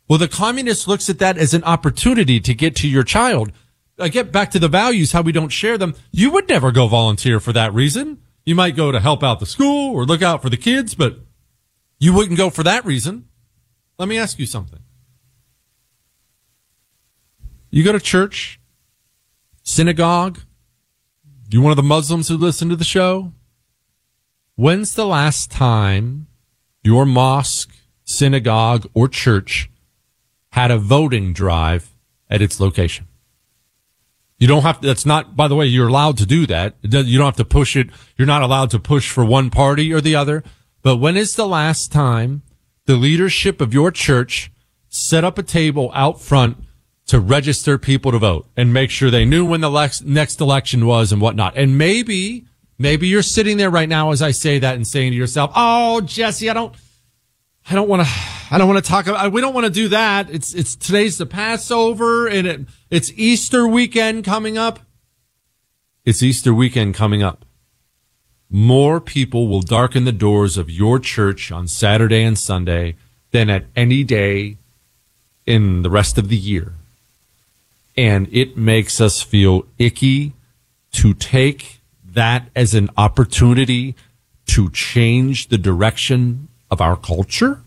Well, 0.09 0.19
the 0.19 0.27
communist 0.27 0.85
looks 0.85 1.09
at 1.09 1.19
that 1.19 1.37
as 1.37 1.53
an 1.53 1.63
opportunity 1.63 2.41
to 2.41 2.53
get 2.53 2.75
to 2.75 2.89
your 2.89 3.05
child. 3.05 3.53
I 3.97 4.09
get 4.09 4.33
back 4.33 4.51
to 4.51 4.59
the 4.59 4.67
values, 4.67 5.13
how 5.13 5.21
we 5.21 5.31
don't 5.31 5.47
share 5.47 5.77
them. 5.77 5.95
You 6.11 6.29
would 6.31 6.49
never 6.49 6.73
go 6.73 6.89
volunteer 6.89 7.39
for 7.39 7.53
that 7.53 7.73
reason. 7.73 8.17
You 8.45 8.53
might 8.53 8.75
go 8.75 8.91
to 8.91 8.99
help 8.99 9.23
out 9.23 9.39
the 9.39 9.45
school 9.45 9.95
or 9.95 10.03
look 10.03 10.21
out 10.21 10.41
for 10.41 10.49
the 10.49 10.57
kids, 10.57 10.93
but 10.93 11.21
you 11.99 12.11
wouldn't 12.11 12.37
go 12.37 12.49
for 12.49 12.63
that 12.63 12.83
reason. 12.83 13.29
Let 13.97 14.09
me 14.09 14.17
ask 14.17 14.37
you 14.39 14.45
something. 14.45 14.81
You 17.69 17.85
go 17.85 17.93
to 17.93 17.99
church, 18.01 18.59
synagogue? 19.67 20.39
You 21.49 21.61
one 21.61 21.71
of 21.71 21.77
the 21.77 21.83
Muslims 21.83 22.29
who 22.29 22.37
listen 22.37 22.69
to 22.69 22.75
the 22.75 22.83
show? 22.83 23.33
When's 24.55 24.95
the 24.95 25.05
last 25.05 25.51
time 25.51 26.27
your 26.83 27.05
mosque, 27.05 27.75
synagogue, 28.03 28.89
or 28.93 29.07
church 29.07 29.69
had 30.51 30.71
a 30.71 30.77
voting 30.77 31.33
drive 31.33 31.95
at 32.29 32.41
its 32.41 32.59
location? 32.59 33.07
You 34.39 34.47
don't 34.47 34.63
have 34.63 34.81
to, 34.81 34.87
that's 34.87 35.05
not, 35.05 35.35
by 35.35 35.47
the 35.47 35.55
way, 35.55 35.65
you're 35.65 35.87
allowed 35.87 36.17
to 36.17 36.25
do 36.25 36.47
that. 36.47 36.75
You 36.81 37.17
don't 37.17 37.25
have 37.25 37.35
to 37.37 37.45
push 37.45 37.75
it. 37.75 37.89
You're 38.17 38.27
not 38.27 38.43
allowed 38.43 38.69
to 38.71 38.79
push 38.79 39.09
for 39.11 39.25
one 39.25 39.49
party 39.49 39.93
or 39.93 39.99
the 39.99 40.15
other. 40.15 40.43
But 40.81 40.97
when 40.97 41.17
is 41.17 41.35
the 41.35 41.47
last 41.47 41.91
time 41.91 42.43
the 42.85 42.95
leadership 42.95 43.61
of 43.61 43.73
your 43.73 43.91
church 43.91 44.51
set 44.89 45.23
up 45.23 45.37
a 45.37 45.43
table 45.43 45.91
out 45.93 46.21
front 46.21 46.57
to 47.07 47.19
register 47.19 47.77
people 47.77 48.11
to 48.11 48.19
vote 48.19 48.47
and 48.55 48.73
make 48.73 48.89
sure 48.89 49.09
they 49.09 49.25
knew 49.25 49.45
when 49.45 49.61
the 49.61 49.71
lex- 49.71 50.01
next 50.01 50.41
election 50.41 50.85
was 50.85 51.11
and 51.11 51.21
whatnot. 51.21 51.57
And 51.57 51.77
maybe, 51.77 52.45
maybe 52.77 53.07
you're 53.07 53.21
sitting 53.21 53.57
there 53.57 53.69
right 53.69 53.87
now 53.87 54.11
as 54.11 54.21
I 54.21 54.31
say 54.31 54.59
that 54.59 54.75
and 54.75 54.85
saying 54.85 55.13
to 55.13 55.17
yourself, 55.17 55.51
"Oh, 55.55 56.01
Jesse, 56.01 56.49
I 56.49 56.53
don't, 56.53 56.75
I 57.69 57.75
don't 57.75 57.87
want 57.87 58.05
to, 58.05 58.13
I 58.51 58.57
don't 58.57 58.67
want 58.67 58.83
to 58.83 58.89
talk 58.89 59.07
about. 59.07 59.31
We 59.31 59.41
don't 59.41 59.53
want 59.53 59.65
to 59.65 59.71
do 59.71 59.87
that. 59.89 60.29
It's 60.29 60.53
it's 60.53 60.75
today's 60.75 61.17
the 61.17 61.25
Passover 61.25 62.27
and 62.27 62.47
it, 62.47 62.61
it's 62.89 63.11
Easter 63.15 63.67
weekend 63.67 64.25
coming 64.25 64.57
up. 64.57 64.79
It's 66.05 66.21
Easter 66.21 66.53
weekend 66.53 66.93
coming 66.93 67.23
up. 67.23 67.45
More 68.49 69.01
people 69.01 69.49
will 69.49 69.61
darken 69.61 70.05
the 70.05 70.13
doors 70.13 70.57
of 70.57 70.69
your 70.69 70.99
church 70.99 71.51
on 71.51 71.67
Saturday 71.67 72.23
and 72.23 72.37
Sunday 72.37 72.95
than 73.31 73.49
at 73.49 73.65
any 73.75 74.05
day 74.05 74.57
in 75.45 75.81
the 75.81 75.89
rest 75.89 76.17
of 76.17 76.29
the 76.29 76.37
year 76.37 76.76
and 77.97 78.29
it 78.31 78.55
makes 78.55 79.01
us 79.01 79.21
feel 79.21 79.65
icky 79.79 80.33
to 80.91 81.13
take 81.15 81.79
that 82.05 82.49
as 82.55 82.73
an 82.73 82.89
opportunity 82.95 83.95
to 84.45 84.69
change 84.69 85.47
the 85.47 85.57
direction 85.57 86.47
of 86.69 86.79
our 86.79 86.95
culture. 86.95 87.61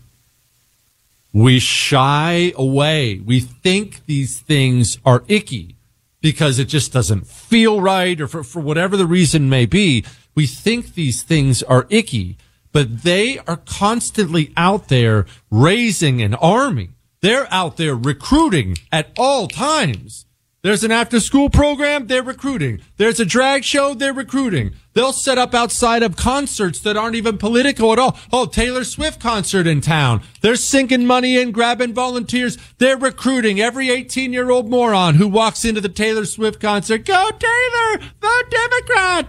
We 1.33 1.59
shy 1.59 2.53
away. 2.57 3.19
We 3.19 3.39
think 3.41 4.05
these 4.05 4.39
things 4.39 4.97
are 5.05 5.23
icky 5.27 5.75
because 6.21 6.59
it 6.59 6.65
just 6.65 6.91
doesn't 6.91 7.27
feel 7.27 7.81
right 7.81 8.19
or 8.19 8.27
for, 8.27 8.43
for 8.43 8.61
whatever 8.61 8.97
the 8.97 9.05
reason 9.05 9.49
may 9.49 9.65
be. 9.65 10.05
We 10.35 10.47
think 10.47 10.93
these 10.93 11.23
things 11.23 11.61
are 11.63 11.87
icky, 11.89 12.37
but 12.71 13.03
they 13.03 13.39
are 13.39 13.57
constantly 13.57 14.53
out 14.55 14.87
there 14.87 15.25
raising 15.49 16.21
an 16.21 16.35
army 16.35 16.89
they're 17.21 17.51
out 17.51 17.77
there 17.77 17.95
recruiting 17.95 18.77
at 18.91 19.11
all 19.17 19.47
times. 19.47 20.25
There's 20.63 20.83
an 20.83 20.91
after 20.91 21.19
school 21.19 21.49
program, 21.49 22.05
they're 22.05 22.21
recruiting. 22.21 22.81
There's 22.97 23.19
a 23.19 23.25
drag 23.25 23.63
show, 23.63 23.95
they're 23.95 24.13
recruiting. 24.13 24.73
They'll 24.93 25.13
set 25.13 25.39
up 25.39 25.55
outside 25.55 26.03
of 26.03 26.15
concerts 26.15 26.79
that 26.81 26.95
aren't 26.95 27.15
even 27.15 27.39
political 27.39 27.91
at 27.93 27.97
all. 27.97 28.19
Oh, 28.31 28.45
Taylor 28.45 28.83
Swift 28.83 29.19
concert 29.19 29.65
in 29.65 29.81
town. 29.81 30.21
They're 30.41 30.55
sinking 30.55 31.07
money 31.07 31.35
in, 31.35 31.51
grabbing 31.51 31.95
volunteers. 31.95 32.59
They're 32.77 32.97
recruiting 32.97 33.59
every 33.59 33.89
18 33.89 34.33
year 34.33 34.51
old 34.51 34.69
moron 34.69 35.15
who 35.15 35.27
walks 35.27 35.65
into 35.65 35.81
the 35.81 35.89
Taylor 35.89 36.25
Swift 36.25 36.59
concert. 36.59 37.05
Go 37.05 37.29
Taylor! 37.31 38.07
Vote 38.21 38.51
Democrat! 38.51 39.27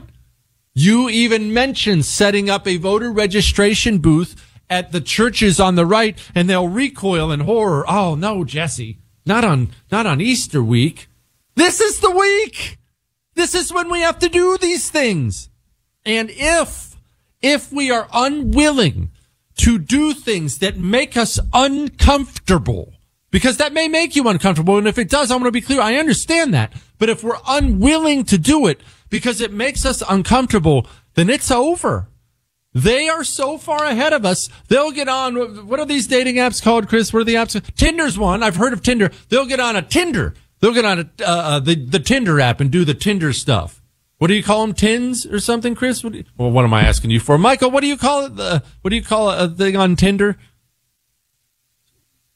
You 0.74 1.08
even 1.08 1.54
mentioned 1.54 2.04
setting 2.04 2.50
up 2.50 2.66
a 2.66 2.76
voter 2.76 3.10
registration 3.10 3.98
booth 3.98 4.51
at 4.72 4.90
the 4.90 5.02
churches 5.02 5.60
on 5.60 5.74
the 5.74 5.84
right 5.84 6.18
and 6.34 6.48
they'll 6.48 6.66
recoil 6.66 7.30
in 7.30 7.40
horror. 7.40 7.84
Oh 7.86 8.14
no, 8.14 8.42
Jesse. 8.42 8.98
Not 9.26 9.44
on, 9.44 9.70
not 9.90 10.06
on 10.06 10.20
Easter 10.20 10.62
week. 10.62 11.08
This 11.54 11.80
is 11.80 12.00
the 12.00 12.10
week. 12.10 12.78
This 13.34 13.54
is 13.54 13.72
when 13.72 13.90
we 13.90 14.00
have 14.00 14.18
to 14.20 14.30
do 14.30 14.56
these 14.56 14.90
things. 14.90 15.50
And 16.06 16.30
if, 16.30 16.96
if 17.42 17.70
we 17.70 17.90
are 17.90 18.08
unwilling 18.12 19.10
to 19.58 19.78
do 19.78 20.14
things 20.14 20.58
that 20.58 20.78
make 20.78 21.16
us 21.16 21.38
uncomfortable, 21.52 22.94
because 23.30 23.58
that 23.58 23.72
may 23.72 23.88
make 23.88 24.16
you 24.16 24.26
uncomfortable. 24.28 24.78
And 24.78 24.88
if 24.88 24.98
it 24.98 25.08
does, 25.08 25.30
I 25.30 25.34
want 25.34 25.46
to 25.46 25.52
be 25.52 25.60
clear. 25.60 25.80
I 25.80 25.96
understand 25.96 26.52
that. 26.54 26.72
But 26.98 27.10
if 27.10 27.22
we're 27.22 27.38
unwilling 27.46 28.24
to 28.24 28.38
do 28.38 28.66
it 28.66 28.80
because 29.10 29.40
it 29.40 29.52
makes 29.52 29.84
us 29.84 30.02
uncomfortable, 30.08 30.86
then 31.14 31.30
it's 31.30 31.50
over. 31.50 32.08
They 32.74 33.08
are 33.08 33.22
so 33.22 33.58
far 33.58 33.84
ahead 33.84 34.12
of 34.12 34.24
us. 34.24 34.48
They'll 34.68 34.92
get 34.92 35.08
on. 35.08 35.66
What 35.66 35.78
are 35.78 35.86
these 35.86 36.06
dating 36.06 36.36
apps 36.36 36.62
called, 36.62 36.88
Chris? 36.88 37.12
What 37.12 37.20
are 37.20 37.24
the 37.24 37.34
apps? 37.34 37.60
Tinder's 37.74 38.18
one. 38.18 38.42
I've 38.42 38.56
heard 38.56 38.72
of 38.72 38.82
Tinder. 38.82 39.10
They'll 39.28 39.46
get 39.46 39.60
on 39.60 39.76
a 39.76 39.82
Tinder. 39.82 40.34
They'll 40.60 40.72
get 40.72 40.84
on 40.84 41.00
a, 41.00 41.10
uh, 41.22 41.24
uh, 41.26 41.60
the, 41.60 41.74
the 41.74 41.98
Tinder 41.98 42.40
app 42.40 42.60
and 42.60 42.70
do 42.70 42.84
the 42.84 42.94
Tinder 42.94 43.32
stuff. 43.32 43.82
What 44.18 44.28
do 44.28 44.34
you 44.34 44.42
call 44.42 44.64
them? 44.64 44.74
Tins 44.74 45.26
or 45.26 45.40
something, 45.40 45.74
Chris? 45.74 46.04
What 46.04 46.14
you, 46.14 46.24
well, 46.38 46.50
what 46.50 46.64
am 46.64 46.72
I 46.72 46.82
asking 46.82 47.10
you 47.10 47.20
for? 47.20 47.36
Michael, 47.36 47.70
what 47.70 47.80
do 47.80 47.88
you 47.88 47.96
call 47.96 48.26
it? 48.26 48.36
The, 48.36 48.62
what 48.80 48.90
do 48.90 48.96
you 48.96 49.02
call 49.02 49.28
a 49.28 49.48
thing 49.48 49.76
on 49.76 49.96
Tinder? 49.96 50.38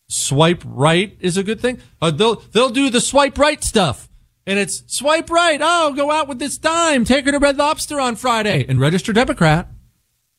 Swipe 0.09 0.63
right 0.67 1.17
is 1.21 1.37
a 1.37 1.45
good 1.45 1.61
thing. 1.61 1.81
Uh, 2.03 2.11
they'll, 2.11 2.37
they'll 2.53 2.71
do 2.71 2.91
the 2.91 3.01
swipe 3.01 3.39
right 3.39 3.63
stuff. 3.63 4.09
And 4.47 4.59
it's 4.59 4.83
swipe 4.87 5.31
right. 5.31 5.61
Oh, 5.63 5.93
go 5.95 6.11
out 6.11 6.29
with 6.29 6.41
this 6.41 6.59
dime. 6.59 7.05
Take 7.05 7.25
her 7.25 7.33
to 7.33 7.39
Red 7.39 7.57
Lobster 7.57 8.01
on 8.01 8.17
Friday 8.17 8.67
and 8.69 8.81
register 8.81 9.13
Democrat. 9.13 9.69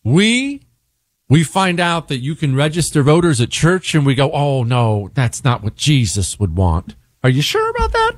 We, 0.07 0.61
we 1.27 1.43
find 1.43 1.81
out 1.81 2.07
that 2.07 2.19
you 2.19 2.33
can 2.33 2.55
register 2.55 3.03
voters 3.03 3.41
at 3.41 3.49
church 3.49 3.93
and 3.93 4.05
we 4.05 4.15
go, 4.15 4.31
oh 4.31 4.63
no, 4.63 5.09
that's 5.13 5.43
not 5.43 5.61
what 5.61 5.75
Jesus 5.75 6.39
would 6.39 6.55
want. 6.55 6.95
Are 7.25 7.29
you 7.29 7.41
sure 7.41 7.69
about 7.69 7.91
that? 7.91 8.13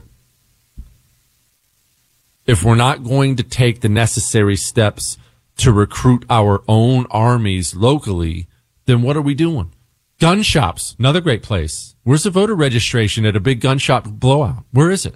If 2.45 2.63
we're 2.63 2.75
not 2.75 3.03
going 3.03 3.37
to 3.37 3.43
take 3.43 3.81
the 3.81 3.89
necessary 3.89 4.55
steps 4.55 5.17
to 5.57 5.71
recruit 5.71 6.25
our 6.29 6.61
own 6.67 7.07
armies 7.09 7.73
locally, 7.75 8.45
then 8.85 9.01
what 9.01 9.17
are 9.17 9.21
we 9.21 9.33
doing? 9.33 9.73
Gun 10.19 10.43
shops, 10.43 10.95
another 10.99 11.21
great 11.21 11.41
place. 11.41 11.95
Where's 12.03 12.21
the 12.21 12.29
voter 12.29 12.53
registration 12.53 13.25
at 13.25 13.35
a 13.35 13.39
big 13.39 13.61
gun 13.61 13.79
shop 13.79 14.07
blowout? 14.07 14.63
Where 14.69 14.91
is 14.91 15.07
it? 15.07 15.15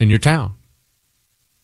In 0.00 0.10
your 0.10 0.18
town. 0.18 0.56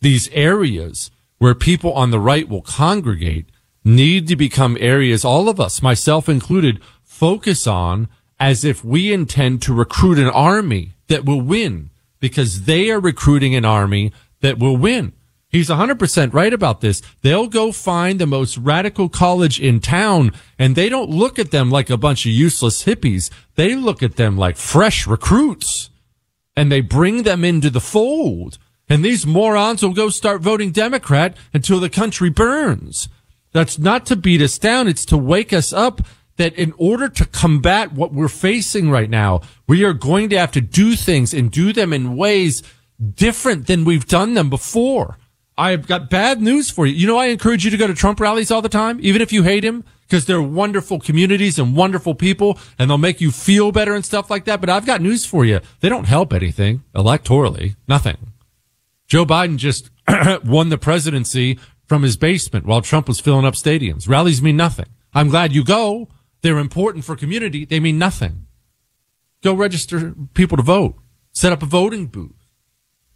These 0.00 0.28
areas 0.30 1.10
where 1.38 1.56
people 1.56 1.92
on 1.94 2.12
the 2.12 2.20
right 2.20 2.48
will 2.48 2.62
congregate 2.62 3.50
need 3.84 4.28
to 4.28 4.36
become 4.36 4.76
areas 4.80 5.24
all 5.24 5.48
of 5.48 5.60
us, 5.60 5.82
myself 5.82 6.28
included, 6.28 6.80
focus 7.02 7.66
on 7.66 8.08
as 8.38 8.64
if 8.64 8.84
we 8.84 9.12
intend 9.12 9.62
to 9.62 9.74
recruit 9.74 10.18
an 10.18 10.28
army 10.28 10.94
that 11.08 11.24
will 11.24 11.40
win 11.40 11.90
because 12.20 12.64
they 12.64 12.90
are 12.90 13.00
recruiting 13.00 13.54
an 13.54 13.64
army 13.64 14.12
that 14.40 14.58
will 14.58 14.76
win. 14.76 15.12
He's 15.50 15.70
100% 15.70 16.34
right 16.34 16.52
about 16.52 16.82
this. 16.82 17.00
They'll 17.22 17.48
go 17.48 17.72
find 17.72 18.18
the 18.18 18.26
most 18.26 18.58
radical 18.58 19.08
college 19.08 19.58
in 19.58 19.80
town 19.80 20.32
and 20.58 20.76
they 20.76 20.90
don't 20.90 21.08
look 21.08 21.38
at 21.38 21.50
them 21.50 21.70
like 21.70 21.88
a 21.88 21.96
bunch 21.96 22.26
of 22.26 22.32
useless 22.32 22.84
hippies. 22.84 23.30
They 23.54 23.74
look 23.74 24.02
at 24.02 24.16
them 24.16 24.36
like 24.36 24.58
fresh 24.58 25.06
recruits 25.06 25.88
and 26.54 26.70
they 26.70 26.82
bring 26.82 27.22
them 27.22 27.44
into 27.44 27.70
the 27.70 27.80
fold. 27.80 28.58
And 28.90 29.04
these 29.04 29.26
morons 29.26 29.82
will 29.82 29.94
go 29.94 30.10
start 30.10 30.42
voting 30.42 30.70
Democrat 30.70 31.36
until 31.54 31.80
the 31.80 31.90
country 31.90 32.30
burns. 32.30 33.08
That's 33.52 33.78
not 33.78 34.06
to 34.06 34.16
beat 34.16 34.42
us 34.42 34.58
down. 34.58 34.88
It's 34.88 35.04
to 35.06 35.16
wake 35.16 35.52
us 35.52 35.72
up 35.72 36.02
that 36.36 36.54
in 36.54 36.72
order 36.78 37.08
to 37.08 37.26
combat 37.26 37.92
what 37.92 38.12
we're 38.12 38.28
facing 38.28 38.90
right 38.90 39.10
now, 39.10 39.40
we 39.66 39.84
are 39.84 39.92
going 39.92 40.28
to 40.30 40.38
have 40.38 40.52
to 40.52 40.60
do 40.60 40.94
things 40.96 41.34
and 41.34 41.50
do 41.50 41.72
them 41.72 41.92
in 41.92 42.16
ways 42.16 42.62
different 43.14 43.66
than 43.66 43.84
we've 43.84 44.06
done 44.06 44.34
them 44.34 44.48
before. 44.48 45.18
I've 45.56 45.88
got 45.88 46.08
bad 46.08 46.40
news 46.40 46.70
for 46.70 46.86
you. 46.86 46.94
You 46.94 47.08
know, 47.08 47.18
I 47.18 47.26
encourage 47.26 47.64
you 47.64 47.72
to 47.72 47.76
go 47.76 47.88
to 47.88 47.94
Trump 47.94 48.20
rallies 48.20 48.52
all 48.52 48.62
the 48.62 48.68
time, 48.68 48.98
even 49.02 49.20
if 49.20 49.32
you 49.32 49.42
hate 49.42 49.64
him, 49.64 49.84
because 50.02 50.24
they're 50.24 50.40
wonderful 50.40 51.00
communities 51.00 51.58
and 51.58 51.76
wonderful 51.76 52.14
people 52.14 52.58
and 52.78 52.88
they'll 52.88 52.96
make 52.96 53.20
you 53.20 53.32
feel 53.32 53.72
better 53.72 53.94
and 53.94 54.04
stuff 54.04 54.30
like 54.30 54.44
that. 54.44 54.60
But 54.60 54.70
I've 54.70 54.86
got 54.86 55.00
news 55.00 55.26
for 55.26 55.44
you. 55.44 55.60
They 55.80 55.88
don't 55.88 56.06
help 56.06 56.32
anything 56.32 56.84
electorally. 56.94 57.74
Nothing. 57.88 58.16
Joe 59.08 59.26
Biden 59.26 59.56
just 59.56 59.90
won 60.44 60.68
the 60.68 60.78
presidency 60.78 61.58
from 61.88 62.02
his 62.02 62.16
basement 62.16 62.66
while 62.66 62.82
Trump 62.82 63.08
was 63.08 63.18
filling 63.18 63.44
up 63.44 63.54
stadiums. 63.54 64.08
Rallies 64.08 64.40
mean 64.42 64.56
nothing. 64.56 64.86
I'm 65.12 65.28
glad 65.28 65.52
you 65.52 65.64
go. 65.64 66.08
They're 66.42 66.58
important 66.58 67.04
for 67.04 67.16
community. 67.16 67.64
They 67.64 67.80
mean 67.80 67.98
nothing. 67.98 68.46
Go 69.42 69.54
register 69.54 70.14
people 70.34 70.56
to 70.56 70.62
vote. 70.62 70.94
Set 71.32 71.52
up 71.52 71.62
a 71.62 71.66
voting 71.66 72.06
booth 72.06 72.38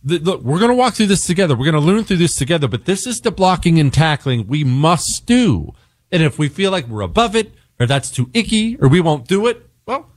the, 0.04 0.18
look, 0.18 0.42
we're 0.42 0.58
going 0.58 0.70
to 0.70 0.76
walk 0.76 0.94
through 0.94 1.06
this 1.06 1.26
together. 1.26 1.54
We're 1.54 1.70
going 1.70 1.82
to 1.82 1.92
learn 1.92 2.04
through 2.04 2.16
this 2.18 2.34
together, 2.34 2.68
but 2.68 2.84
this 2.84 3.06
is 3.06 3.20
the 3.20 3.30
blocking 3.30 3.78
and 3.78 3.92
tackling 3.92 4.46
we 4.46 4.64
must 4.64 5.26
do. 5.26 5.72
And 6.10 6.22
if 6.22 6.38
we 6.38 6.48
feel 6.48 6.70
like 6.70 6.86
we're 6.88 7.02
above 7.02 7.36
it 7.36 7.52
or 7.78 7.86
that's 7.86 8.10
too 8.10 8.30
icky 8.34 8.76
or 8.76 8.88
we 8.88 9.00
won't 9.00 9.26
do 9.26 9.46
it, 9.46 9.66
well, 9.86 10.10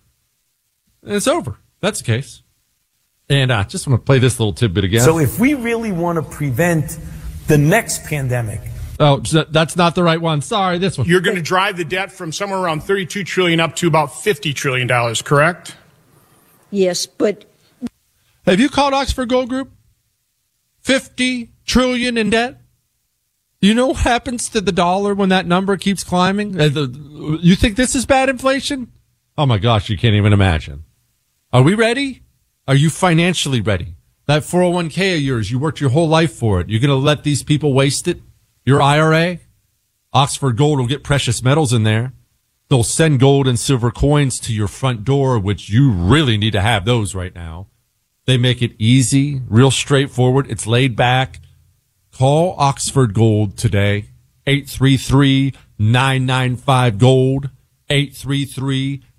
it's 1.03 1.27
over. 1.27 1.59
That's 1.81 1.99
the 1.99 2.05
case. 2.05 2.41
And 3.29 3.51
I 3.51 3.61
uh, 3.61 3.63
just 3.63 3.87
want 3.87 4.01
to 4.01 4.05
play 4.05 4.19
this 4.19 4.39
little 4.39 4.53
tidbit 4.53 4.83
again. 4.83 5.01
So 5.01 5.17
if 5.17 5.39
we 5.39 5.55
really 5.55 5.91
want 5.91 6.17
to 6.17 6.21
prevent 6.21 6.99
the 7.47 7.57
next 7.57 8.03
pandemic, 8.05 8.61
Oh, 8.99 9.17
that's 9.19 9.75
not 9.75 9.95
the 9.95 10.03
right 10.03 10.21
one. 10.21 10.41
Sorry, 10.41 10.77
this 10.77 10.97
one. 10.97 11.07
You're 11.07 11.21
going 11.21 11.35
to 11.35 11.41
drive 11.41 11.75
the 11.77 11.83
debt 11.83 12.11
from 12.11 12.31
somewhere 12.31 12.59
around 12.59 12.81
32 12.83 13.23
trillion 13.23 13.59
up 13.59 13.75
to 13.77 13.87
about 13.87 14.15
50 14.15 14.53
trillion 14.53 14.87
dollars, 14.87 15.21
correct? 15.21 15.75
Yes, 16.71 17.05
but 17.05 17.45
have 18.45 18.59
you 18.59 18.69
called 18.69 18.93
Oxford 18.93 19.29
Gold 19.29 19.49
Group? 19.49 19.71
50 20.81 21.51
trillion 21.65 22.17
in 22.17 22.29
debt? 22.29 22.61
You 23.59 23.73
know 23.73 23.87
what 23.87 23.97
happens 23.97 24.49
to 24.49 24.61
the 24.61 24.71
dollar 24.71 25.13
when 25.13 25.29
that 25.29 25.45
number 25.45 25.75
keeps 25.77 26.03
climbing? 26.03 26.59
Uh, 26.59 26.69
you 27.41 27.55
think 27.55 27.75
this 27.75 27.95
is 27.95 28.05
bad 28.05 28.29
inflation? 28.29 28.91
Oh 29.37 29.45
my 29.45 29.57
gosh, 29.57 29.89
you 29.89 29.97
can't 29.97 30.15
even 30.15 30.31
imagine. 30.31 30.83
Are 31.51 31.63
we 31.63 31.73
ready? 31.73 32.23
Are 32.67 32.75
you 32.75 32.89
financially 32.89 33.61
ready? 33.61 33.94
That 34.27 34.41
401k 34.41 35.17
of 35.17 35.21
yours, 35.21 35.51
you 35.51 35.59
worked 35.59 35.79
your 35.79 35.91
whole 35.91 36.07
life 36.07 36.33
for 36.33 36.59
it. 36.59 36.67
You're 36.69 36.79
going 36.79 36.89
to 36.89 36.95
let 36.95 37.23
these 37.23 37.43
people 37.43 37.73
waste 37.73 38.07
it? 38.07 38.21
Your 38.65 38.81
IRA? 38.81 39.37
Oxford 40.13 40.57
Gold 40.57 40.79
will 40.79 40.87
get 40.87 41.03
precious 41.03 41.43
metals 41.43 41.73
in 41.73 41.83
there. 41.83 42.13
They'll 42.67 42.83
send 42.83 43.19
gold 43.19 43.47
and 43.47 43.59
silver 43.59 43.91
coins 43.91 44.39
to 44.39 44.51
your 44.53 44.67
front 44.67 45.03
door, 45.03 45.37
which 45.37 45.69
you 45.69 45.91
really 45.91 46.37
need 46.37 46.53
to 46.53 46.61
have 46.61 46.85
those 46.85 47.13
right 47.13 47.35
now. 47.35 47.67
They 48.25 48.37
make 48.37 48.63
it 48.63 48.73
easy, 48.79 49.41
real 49.47 49.69
straightforward. 49.69 50.49
It's 50.49 50.65
laid 50.65 50.95
back. 50.95 51.41
Call 52.11 52.55
Oxford 52.57 53.13
Gold 53.13 53.55
today. 53.57 54.05
833-995 54.47 56.97
Gold. 56.97 57.51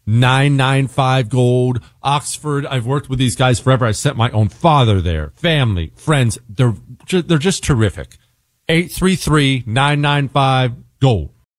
833-995 0.09 1.29
Gold. 1.29 1.81
Oxford. 2.03 2.67
I've 2.67 2.87
worked 2.87 3.09
with 3.09 3.19
these 3.19 3.37
guys 3.37 3.61
forever. 3.61 3.87
I 3.87 3.93
sent 3.93 4.17
my 4.17 4.31
own 4.31 4.49
father 4.49 5.01
there. 5.01 5.33
Family, 5.37 5.93
friends. 5.97 6.39
They're, 6.49 6.75
they're 7.11 7.39
just 7.39 7.65
terrific. 7.65 8.17
833-995 8.69 10.83
Gold. 11.01 11.31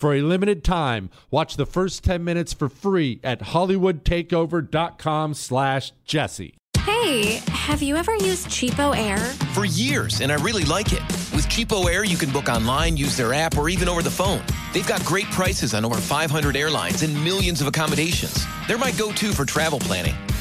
For 0.00 0.14
a 0.14 0.22
limited 0.22 0.64
time, 0.64 1.10
watch 1.30 1.56
the 1.56 1.66
first 1.66 2.02
10 2.04 2.24
minutes 2.24 2.54
for 2.54 2.70
free 2.70 3.20
at 3.22 3.40
hollywoodtakeover.com 3.40 5.34
slash 5.34 5.92
jesse. 6.06 6.54
Hey, 6.78 7.42
have 7.50 7.82
you 7.82 7.96
ever 7.96 8.14
used 8.14 8.46
Cheapo 8.46 8.96
Air? 8.96 9.18
For 9.52 9.66
years, 9.66 10.22
and 10.22 10.32
I 10.32 10.36
really 10.36 10.64
like 10.64 10.94
it. 10.94 11.02
With 11.36 11.46
Cheapo 11.48 11.84
Air, 11.84 12.04
you 12.04 12.16
can 12.16 12.30
book 12.30 12.48
online, 12.48 12.96
use 12.96 13.14
their 13.14 13.34
app, 13.34 13.58
or 13.58 13.68
even 13.68 13.90
over 13.90 14.00
the 14.02 14.10
phone. 14.10 14.42
They've 14.72 14.88
got 14.88 15.04
great 15.04 15.26
prices 15.26 15.74
on 15.74 15.84
over 15.84 15.96
500 15.96 16.56
airlines 16.56 17.02
and 17.02 17.14
millions 17.22 17.60
of 17.60 17.66
accommodations. 17.66 18.46
They're 18.68 18.78
my 18.78 18.92
go-to 18.92 19.32
for 19.32 19.44
travel 19.44 19.80
planning. 19.80 20.14